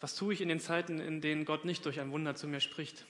Was 0.06 0.14
tue 0.14 0.36
ich 0.36 0.42
in 0.42 0.50
den 0.50 0.60
Zeiten, 0.60 1.00
in 1.00 1.20
denen 1.20 1.46
Gott 1.46 1.66
nicht 1.66 1.84
durch 1.84 2.00
ein 2.00 2.12
Wunder 2.12 2.36
zu 2.36 2.48
mir 2.48 2.60
spricht? 2.60 3.08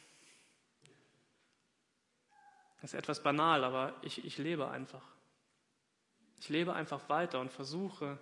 Das 2.80 2.94
ist 2.94 2.98
etwas 2.98 3.22
banal, 3.22 3.66
aber 3.66 3.94
ich, 4.02 4.24
ich 4.24 4.38
lebe 4.38 4.70
einfach. 4.70 5.04
Ich 6.40 6.48
lebe 6.48 6.74
einfach 6.74 7.10
weiter 7.10 7.42
und 7.42 7.52
versuche, 7.52 8.18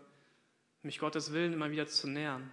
mich 0.82 0.98
Gottes 0.98 1.34
Willen 1.34 1.54
immer 1.54 1.70
wieder 1.70 1.86
zu 1.86 2.08
nähern. 2.08 2.52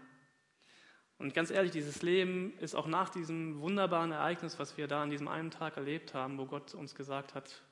Und 1.16 1.33
ganz 1.33 1.50
ehrlich, 1.50 1.72
dieses 1.72 2.02
Leben 2.02 2.52
ist 2.59 2.74
auch 2.74 2.87
nach 2.87 3.09
diesem 3.09 3.59
wunderbaren 3.62 4.12
Ereignis, 4.12 4.59
was 4.59 4.76
wir 4.76 4.88
da 4.88 5.02
an 5.02 5.09
diesem 5.09 5.26
einen 5.26 5.50
Tag 5.50 5.78
erlebt 5.78 6.12
haben, 6.12 6.37
wo 6.37 6.44
Gott 6.44 6.74
uns 6.74 6.94
gesagt 6.94 7.35
hat, 7.35 7.62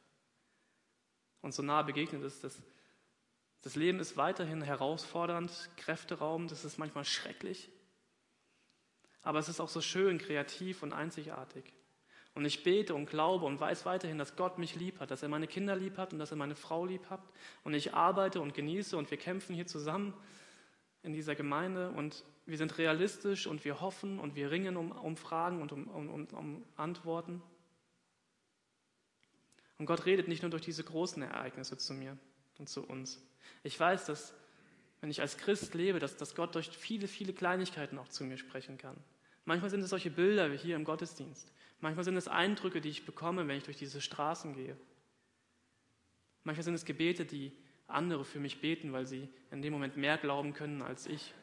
uns 1.43 1.57
so 1.57 1.63
nah 1.63 1.83
begegnet 1.83 2.23
ist, 2.23 2.45
dass 2.45 2.63
das 3.61 3.77
Leben 3.77 4.01
ist 4.01 4.17
weiterhin 4.17 4.63
herausfordernd, 4.63 5.69
kräfteraubend, 5.77 6.51
das 6.51 6.65
ist 6.65 6.79
manchmal 6.79 7.05
schrecklich. 7.05 7.71
Aber 9.23 9.39
es 9.39 9.49
ist 9.49 9.61
auch 9.61 9.69
so 9.69 9.81
schön, 9.81 10.19
kreativ 10.19 10.83
und 10.83 10.93
einzigartig. 10.93 11.73
Und 12.35 12.45
ich 12.45 12.63
bete 12.63 12.95
und 12.95 13.07
glaube 13.07 13.47
und 13.47 13.59
weiß 13.59 13.85
weiterhin, 13.85 14.17
dass 14.17 14.37
Gott 14.37 14.59
mich 14.59 14.77
lieb 14.77 15.01
hat, 15.01 15.11
dass 15.11 15.23
er 15.23 15.29
meine 15.29 15.49
Kinder 15.49 15.75
lieb 15.75 15.99
hat 15.99 16.13
und 16.13 16.21
dass 16.21 16.31
er 16.31 16.37
meine 16.37 16.55
Frau 16.55 16.87
lieb 16.87 17.11
hat. 17.11 17.23
Und 17.65 17.75
ich 17.75 17.95
arbeite 17.95 18.41
und 18.41 18.55
genieße 18.55 18.97
und 18.97 19.11
wir 19.11 19.19
kämpfen 19.19 19.55
hier 19.55 19.67
zusammen 19.67 20.15
in 21.03 21.13
dieser 21.13 21.35
Gemeinde 21.35 21.91
und 21.91 22.25
wir 22.47 22.57
sind 22.57 22.79
realistisch 22.79 23.47
und 23.47 23.65
wir 23.65 23.81
hoffen 23.81 24.21
und 24.21 24.37
wir 24.37 24.51
ringen 24.51 24.77
um, 24.77 24.93
um 24.93 25.17
Fragen 25.17 25.63
und 25.63 25.73
um, 25.73 25.89
um, 25.89 26.27
um 26.27 26.65
Antworten. 26.77 27.43
Und 29.79 29.87
Gott 29.87 30.07
redet 30.07 30.29
nicht 30.29 30.43
nur 30.43 30.51
durch 30.51 30.63
diese 30.63 30.83
großen 30.83 31.23
Ereignisse 31.23 31.77
zu 31.77 31.95
mir 31.95 32.17
und 32.59 32.69
zu 32.69 32.85
uns. 32.85 33.23
Ich 33.63 33.79
weiß, 33.79 34.07
dass 34.07 34.35
wenn 35.01 35.11
ich 35.11 35.21
als 35.21 35.37
Christ 35.39 35.75
lebe, 35.75 35.99
dass, 35.99 36.17
dass 36.17 36.35
Gott 36.35 36.55
durch 36.55 36.69
viele, 36.71 37.09
viele 37.09 37.33
Kleinigkeiten 37.33 37.99
auch 37.99 38.09
zu 38.09 38.25
mir 38.25 38.37
sprechen 38.37 38.79
kann. 38.79 38.97
Manchmal 39.45 39.71
sind 39.71 39.81
es 39.81 39.91
solche 39.91 40.11
Bilder 40.11 40.53
wie 40.53 40.57
hier 40.57 40.77
im 40.77 40.85
Gottesdienst. 40.85 41.51
Manchmal 41.81 42.05
sind 42.05 42.17
es 42.17 42.29
Eindrücke, 42.29 42.81
die 42.81 42.89
ich 42.89 43.07
bekomme, 43.07 43.47
wenn 43.47 43.57
ich 43.57 43.65
durch 43.65 43.77
diese 43.77 44.01
Straßen 44.01 44.55
gehe. 44.55 44.77
Manchmal 46.43 46.65
sind 46.65 46.75
es 46.75 46.85
Gebete, 46.85 47.25
die 47.25 47.53
andere 47.87 48.25
für 48.25 48.41
mich 48.41 48.61
beten, 48.61 48.93
weil 48.93 49.07
sie 49.07 49.29
in 49.51 49.63
dem 49.63 49.73
Moment 49.73 49.97
mehr 49.97 50.19
glauben 50.19 50.53
können 50.55 50.83
als 50.83 51.07
ich. 51.07 51.35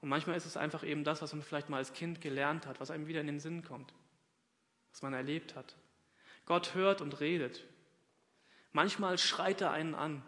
Und 0.00 0.08
manchmal 0.08 0.36
ist 0.36 0.46
es 0.46 0.56
einfach 0.56 0.82
eben 0.82 1.04
das, 1.04 1.20
was 1.20 1.32
man 1.32 1.42
vielleicht 1.42 1.68
mal 1.68 1.76
als 1.76 1.92
Kind 1.92 2.20
gelernt 2.20 2.66
hat, 2.66 2.80
was 2.80 2.90
einem 2.90 3.06
wieder 3.06 3.20
in 3.20 3.26
den 3.26 3.40
Sinn 3.40 3.62
kommt, 3.62 3.92
was 4.92 5.02
man 5.02 5.12
erlebt 5.12 5.56
hat. 5.56 5.76
Gott 6.46 6.74
hört 6.74 7.02
und 7.02 7.20
redet. 7.20 7.64
Manchmal 8.72 9.18
schreit 9.18 9.60
er 9.60 9.72
einen 9.72 9.94
an. 9.94 10.22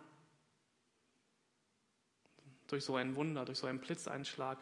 Durch 2.72 2.86
so 2.86 2.96
ein 2.96 3.16
Wunder, 3.16 3.44
durch 3.44 3.58
so 3.58 3.66
einen 3.66 3.80
Blitzeinschlag. 3.80 4.56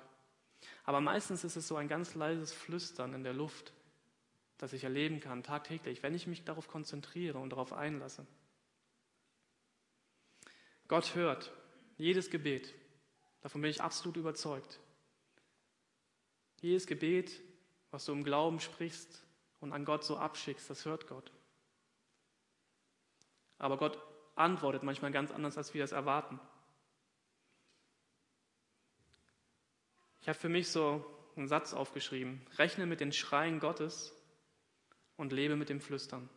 Aber 0.83 1.01
meistens 1.01 1.45
ist 1.45 1.55
es 1.55 1.69
so 1.69 1.77
ein 1.77 1.87
ganz 1.87 2.17
leises 2.17 2.53
Flüstern 2.53 3.15
in 3.15 3.23
der 3.23 3.35
Luft, 3.35 3.73
das 4.59 4.73
ich 4.73 4.83
erleben 4.83 5.21
kann, 5.21 5.45
tagtäglich, 5.45 6.03
wenn 6.03 6.13
ich 6.17 6.27
mich 6.27 6.43
darauf 6.43 6.67
konzentriere 6.67 7.39
und 7.39 7.51
darauf 7.51 7.73
einlasse. 7.73 8.27
Gott 10.89 11.15
hört 11.15 11.53
jedes 11.99 12.31
Gebet. 12.31 12.75
Davon 13.43 13.61
bin 13.61 13.71
ich 13.71 13.81
absolut 13.81 14.17
überzeugt. 14.17 14.81
Jedes 16.63 16.89
Gebet, 16.89 17.41
was 17.93 18.07
du 18.07 18.13
im 18.13 18.25
Glauben 18.25 18.59
sprichst 18.59 19.23
und 19.61 19.73
an 19.73 19.85
Gott 19.85 20.03
so 20.03 20.17
abschickst, 20.17 20.69
das 20.69 20.85
hört 20.85 21.07
Gott. 21.07 21.31
Aber 23.59 23.77
Gott 23.77 24.03
antwortet 24.35 24.83
manchmal 24.83 25.13
ganz 25.13 25.31
anders, 25.31 25.57
als 25.57 25.75
wir 25.75 25.85
es 25.85 25.93
erwarten. 25.93 26.41
Ich 30.21 30.29
habe 30.29 30.39
für 30.39 30.49
mich 30.49 30.69
so 30.69 31.05
einen 31.37 31.49
Satz 31.49 31.73
aufgeschrieben. 31.73 32.41
Rechne 32.59 32.87
mit 32.87 33.01
den 33.01 33.13
Schreien 33.13 33.61
Gottes 33.61 34.13
und 35.17 35.33
lebe 35.33 35.57
mit 35.57 35.69
dem 35.69 35.81
Flüstern. 35.81 36.29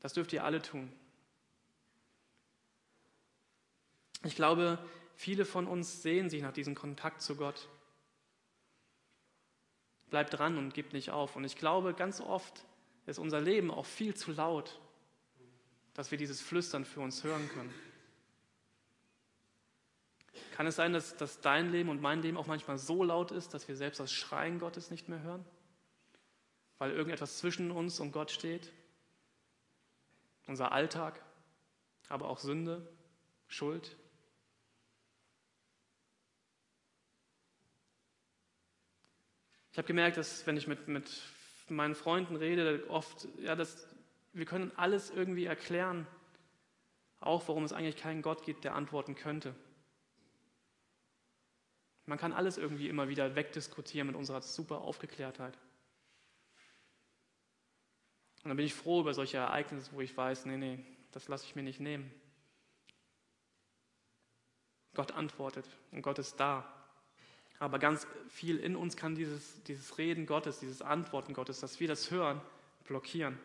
Das 0.00 0.12
dürft 0.12 0.32
ihr 0.32 0.44
alle 0.44 0.60
tun. 0.60 0.92
Ich 4.24 4.36
glaube, 4.36 4.78
Viele 5.22 5.44
von 5.44 5.68
uns 5.68 6.02
sehen 6.02 6.30
sich 6.30 6.42
nach 6.42 6.52
diesem 6.52 6.74
Kontakt 6.74 7.22
zu 7.22 7.36
Gott. 7.36 7.68
Bleibt 10.10 10.36
dran 10.36 10.58
und 10.58 10.74
gibt 10.74 10.92
nicht 10.92 11.10
auf. 11.10 11.36
Und 11.36 11.44
ich 11.44 11.56
glaube, 11.56 11.94
ganz 11.94 12.20
oft 12.20 12.64
ist 13.06 13.20
unser 13.20 13.40
Leben 13.40 13.70
auch 13.70 13.86
viel 13.86 14.14
zu 14.14 14.32
laut, 14.32 14.80
dass 15.94 16.10
wir 16.10 16.18
dieses 16.18 16.40
Flüstern 16.40 16.84
für 16.84 17.00
uns 17.00 17.22
hören 17.22 17.48
können. 17.50 17.72
Kann 20.52 20.66
es 20.66 20.76
sein, 20.76 20.92
dass, 20.92 21.16
dass 21.16 21.40
dein 21.40 21.70
Leben 21.70 21.88
und 21.88 22.00
mein 22.00 22.22
Leben 22.22 22.36
auch 22.36 22.46
manchmal 22.46 22.78
so 22.78 23.02
laut 23.02 23.30
ist, 23.30 23.54
dass 23.54 23.68
wir 23.68 23.76
selbst 23.76 24.00
das 24.00 24.12
Schreien 24.12 24.58
Gottes 24.58 24.90
nicht 24.90 25.08
mehr 25.08 25.20
hören? 25.22 25.44
Weil 26.78 26.92
irgendetwas 26.92 27.38
zwischen 27.38 27.70
uns 27.70 28.00
und 28.00 28.12
Gott 28.12 28.30
steht? 28.30 28.72
Unser 30.46 30.72
Alltag, 30.72 31.22
aber 32.08 32.28
auch 32.28 32.38
Sünde, 32.38 32.88
Schuld, 33.46 33.96
Ich 39.72 39.78
habe 39.78 39.86
gemerkt, 39.86 40.18
dass 40.18 40.46
wenn 40.46 40.58
ich 40.58 40.66
mit, 40.66 40.86
mit 40.86 41.10
meinen 41.68 41.94
Freunden 41.94 42.36
rede, 42.36 42.84
oft, 42.90 43.26
ja, 43.38 43.56
dass 43.56 43.88
wir 44.34 44.44
können 44.44 44.70
alles 44.76 45.10
irgendwie 45.10 45.46
erklären, 45.46 46.06
auch 47.20 47.48
warum 47.48 47.64
es 47.64 47.72
eigentlich 47.72 47.96
keinen 47.96 48.20
Gott 48.20 48.44
gibt, 48.44 48.64
der 48.64 48.74
antworten 48.74 49.14
könnte. 49.14 49.54
Man 52.06 52.18
kann 52.18 52.32
alles 52.32 52.58
irgendwie 52.58 52.88
immer 52.88 53.08
wieder 53.08 53.36
wegdiskutieren 53.36 54.08
mit 54.08 54.16
unserer 54.16 54.42
super 54.42 54.80
Aufgeklärtheit. 54.80 55.56
Und 58.42 58.48
dann 58.48 58.56
bin 58.56 58.66
ich 58.66 58.74
froh 58.74 59.00
über 59.00 59.14
solche 59.14 59.36
Ereignisse, 59.36 59.92
wo 59.92 60.00
ich 60.00 60.16
weiß, 60.16 60.46
nee, 60.46 60.56
nee, 60.56 60.84
das 61.12 61.28
lasse 61.28 61.46
ich 61.46 61.54
mir 61.54 61.62
nicht 61.62 61.78
nehmen. 61.78 62.12
Gott 64.94 65.12
antwortet 65.12 65.64
und 65.92 66.02
Gott 66.02 66.18
ist 66.18 66.36
da. 66.36 66.68
Aber 67.60 67.78
ganz 67.78 68.06
viel 68.28 68.58
in 68.58 68.74
uns 68.74 68.96
kann 68.96 69.14
dieses, 69.14 69.62
dieses 69.62 69.96
Reden 69.96 70.26
Gottes, 70.26 70.58
dieses 70.58 70.82
Antworten 70.82 71.32
Gottes, 71.32 71.60
dass 71.60 71.78
wir 71.78 71.86
das 71.86 72.10
hören, 72.10 72.40
blockieren. 72.84 73.38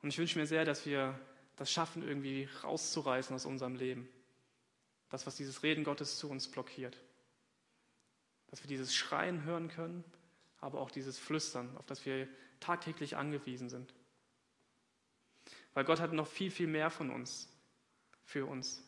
Und 0.00 0.08
ich 0.08 0.18
wünsche 0.18 0.38
mir 0.38 0.46
sehr, 0.46 0.64
dass 0.64 0.86
wir 0.86 1.18
das 1.56 1.70
schaffen, 1.70 2.06
irgendwie 2.06 2.48
rauszureißen 2.62 3.36
aus 3.36 3.44
unserem 3.44 3.74
Leben. 3.74 4.08
Das, 5.10 5.26
was 5.26 5.36
dieses 5.36 5.62
Reden 5.62 5.84
Gottes 5.84 6.18
zu 6.18 6.28
uns 6.28 6.48
blockiert. 6.48 6.98
Dass 8.48 8.62
wir 8.62 8.68
dieses 8.68 8.94
Schreien 8.94 9.44
hören 9.44 9.68
können, 9.68 10.04
aber 10.60 10.80
auch 10.80 10.90
dieses 10.90 11.18
Flüstern, 11.18 11.76
auf 11.76 11.86
das 11.86 12.04
wir 12.06 12.28
tagtäglich 12.60 13.16
angewiesen 13.16 13.68
sind. 13.68 13.92
Weil 15.74 15.84
Gott 15.84 16.00
hat 16.00 16.12
noch 16.12 16.26
viel, 16.26 16.50
viel 16.50 16.66
mehr 16.66 16.90
von 16.90 17.10
uns, 17.10 17.48
für 18.24 18.46
uns. 18.46 18.82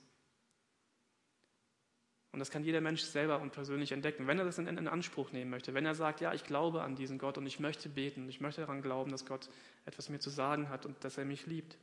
Und 2.32 2.40
das 2.40 2.50
kann 2.50 2.64
jeder 2.64 2.80
Mensch 2.80 3.02
selber 3.02 3.40
und 3.40 3.52
persönlich 3.52 3.92
entdecken, 3.92 4.26
wenn 4.26 4.38
er 4.38 4.44
das 4.44 4.58
in, 4.58 4.66
in, 4.66 4.88
Anspruch 4.88 5.32
nehmen 5.32 5.50
möchte. 5.50 5.74
Wenn 5.74 5.86
er 5.86 5.94
sagt, 5.94 6.20
ja, 6.20 6.34
ich 6.34 6.44
glaube 6.44 6.82
an 6.82 6.94
diesen 6.94 7.18
Gott 7.18 7.38
und 7.38 7.46
ich 7.46 7.58
möchte 7.58 7.88
beten, 7.88 8.28
ich 8.28 8.40
möchte 8.40 8.60
daran 8.60 8.82
glauben, 8.82 9.10
dass 9.10 9.26
Gott 9.26 9.48
etwas 9.86 10.08
mir 10.08 10.18
zu 10.18 10.30
sagen 10.30 10.68
hat 10.68 10.84
und 10.84 11.02
dass 11.04 11.18
er 11.18 11.24
mich 11.24 11.46
liebt. 11.46 11.78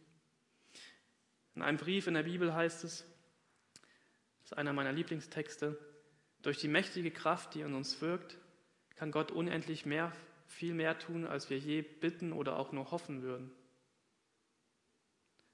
In 1.56 1.62
einem 1.62 1.78
Brief 1.78 2.08
in 2.08 2.14
der 2.14 2.24
Bibel 2.24 2.54
heißt 2.54 2.84
es, 2.84 3.06
das 4.46 4.52
ist 4.52 4.58
einer 4.60 4.74
meiner 4.74 4.94
Lieblingstexte, 4.94 5.76
durch 6.44 6.60
die 6.60 6.68
mächtige 6.68 7.10
Kraft, 7.10 7.56
die 7.56 7.62
in 7.62 7.74
uns 7.74 8.00
wirkt, 8.00 8.38
kann 8.96 9.10
Gott 9.10 9.32
unendlich 9.32 9.88
mehr, 9.88 10.12
viel 10.46 10.76
mehr 10.76 11.00
tun, 11.00 11.26
als 11.26 11.50
wir 11.50 11.58
je 11.58 11.82
bitten 11.82 12.32
oder 12.32 12.60
auch 12.60 12.72
nur 12.72 12.92
hoffen 12.92 13.24
würden. 13.24 13.50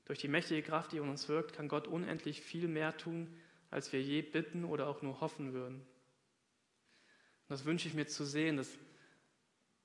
Durch 0.03 0.19
die 0.19 0.27
mächtige 0.27 0.61
Kraft, 0.61 0.91
die 0.91 0.97
in 0.97 1.07
uns 1.07 1.29
wirkt, 1.29 1.53
kann 1.53 1.69
Gott 1.69 1.87
unendlich 1.87 2.41
viel 2.41 2.67
mehr 2.67 2.97
tun, 2.97 3.33
als 3.69 3.93
wir 3.93 4.01
je 4.01 4.21
bitten 4.21 4.65
oder 4.65 4.87
auch 4.87 5.01
nur 5.01 5.21
hoffen 5.21 5.53
würden. 5.53 5.75
Und 5.75 7.47
das 7.47 7.63
wünsche 7.63 7.87
ich 7.87 7.93
mir 7.93 8.07
zu 8.07 8.25
sehen, 8.25 8.57
dass, 8.57 8.77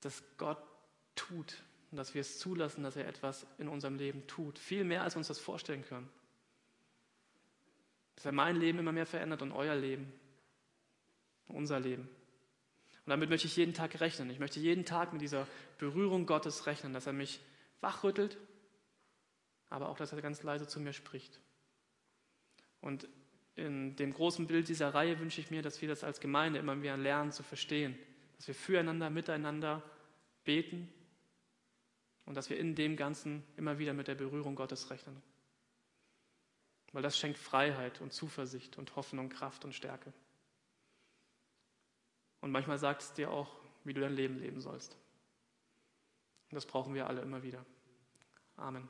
dass 0.01 0.21
Gott 0.35 0.61
tut 1.15 1.63
und 1.91 1.97
dass 1.97 2.13
wir 2.13 2.19
es 2.19 2.39
zulassen, 2.39 2.83
dass 2.83 2.97
er 2.97 3.07
etwas 3.07 3.47
in 3.57 3.69
unserem 3.69 3.95
Leben 3.95 4.27
tut. 4.27 4.59
Viel 4.59 4.83
mehr, 4.83 5.03
als 5.03 5.15
wir 5.15 5.19
uns 5.19 5.29
das 5.29 5.39
vorstellen 5.39 5.85
können. 5.85 6.09
Dass 8.17 8.25
er 8.25 8.31
mein 8.31 8.55
Leben 8.55 8.79
immer 8.79 8.91
mehr 8.91 9.05
verändert 9.05 9.43
und 9.43 9.51
euer 9.51 9.75
Leben, 9.75 10.11
unser 11.47 11.79
Leben. 11.79 12.09
Und 13.05 13.11
damit 13.11 13.29
möchte 13.29 13.45
ich 13.45 13.55
jeden 13.55 13.75
Tag 13.75 13.99
rechnen. 14.01 14.29
Ich 14.31 14.39
möchte 14.39 14.59
jeden 14.59 14.85
Tag 14.85 15.13
mit 15.13 15.21
dieser 15.21 15.47
Berührung 15.77 16.25
Gottes 16.25 16.65
rechnen, 16.65 16.93
dass 16.93 17.05
er 17.05 17.13
mich 17.13 17.39
wachrüttelt, 17.79 18.37
aber 19.69 19.89
auch, 19.89 19.97
dass 19.97 20.11
er 20.11 20.21
ganz 20.21 20.41
leise 20.41 20.67
zu 20.67 20.79
mir 20.79 20.93
spricht. 20.93 21.39
Und 22.81 23.07
in 23.55 23.95
dem 23.95 24.13
großen 24.13 24.47
Bild 24.47 24.67
dieser 24.67 24.93
Reihe 24.93 25.19
wünsche 25.19 25.39
ich 25.39 25.51
mir, 25.51 25.61
dass 25.61 25.79
wir 25.81 25.87
das 25.87 26.03
als 26.03 26.19
Gemeinde 26.19 26.59
immer 26.59 26.75
mehr 26.75 26.97
lernen 26.97 27.31
zu 27.31 27.43
verstehen, 27.43 27.97
dass 28.37 28.47
wir 28.47 28.55
füreinander, 28.55 29.11
miteinander 29.11 29.83
beten 30.43 30.91
und 32.25 32.35
dass 32.35 32.49
wir 32.49 32.57
in 32.57 32.73
dem 32.73 32.95
Ganzen 32.95 33.43
immer 33.57 33.79
wieder 33.79 33.93
mit 33.93 34.07
der 34.07 34.15
Berührung 34.15 34.55
Gottes 34.55 34.89
rechnen. 34.89 35.21
Weil 36.97 37.03
das 37.03 37.15
schenkt 37.15 37.37
Freiheit 37.37 38.01
und 38.01 38.11
Zuversicht 38.11 38.79
und 38.79 38.95
Hoffnung, 38.95 39.29
Kraft 39.29 39.63
und 39.63 39.75
Stärke. 39.75 40.11
Und 42.41 42.49
manchmal 42.49 42.79
sagt 42.79 43.03
es 43.03 43.13
dir 43.13 43.29
auch, 43.29 43.55
wie 43.83 43.93
du 43.93 44.01
dein 44.01 44.15
Leben 44.15 44.39
leben 44.39 44.61
sollst. 44.61 44.97
Und 46.49 46.55
das 46.55 46.65
brauchen 46.65 46.95
wir 46.95 47.05
alle 47.05 47.21
immer 47.21 47.43
wieder. 47.43 47.63
Amen. 48.55 48.89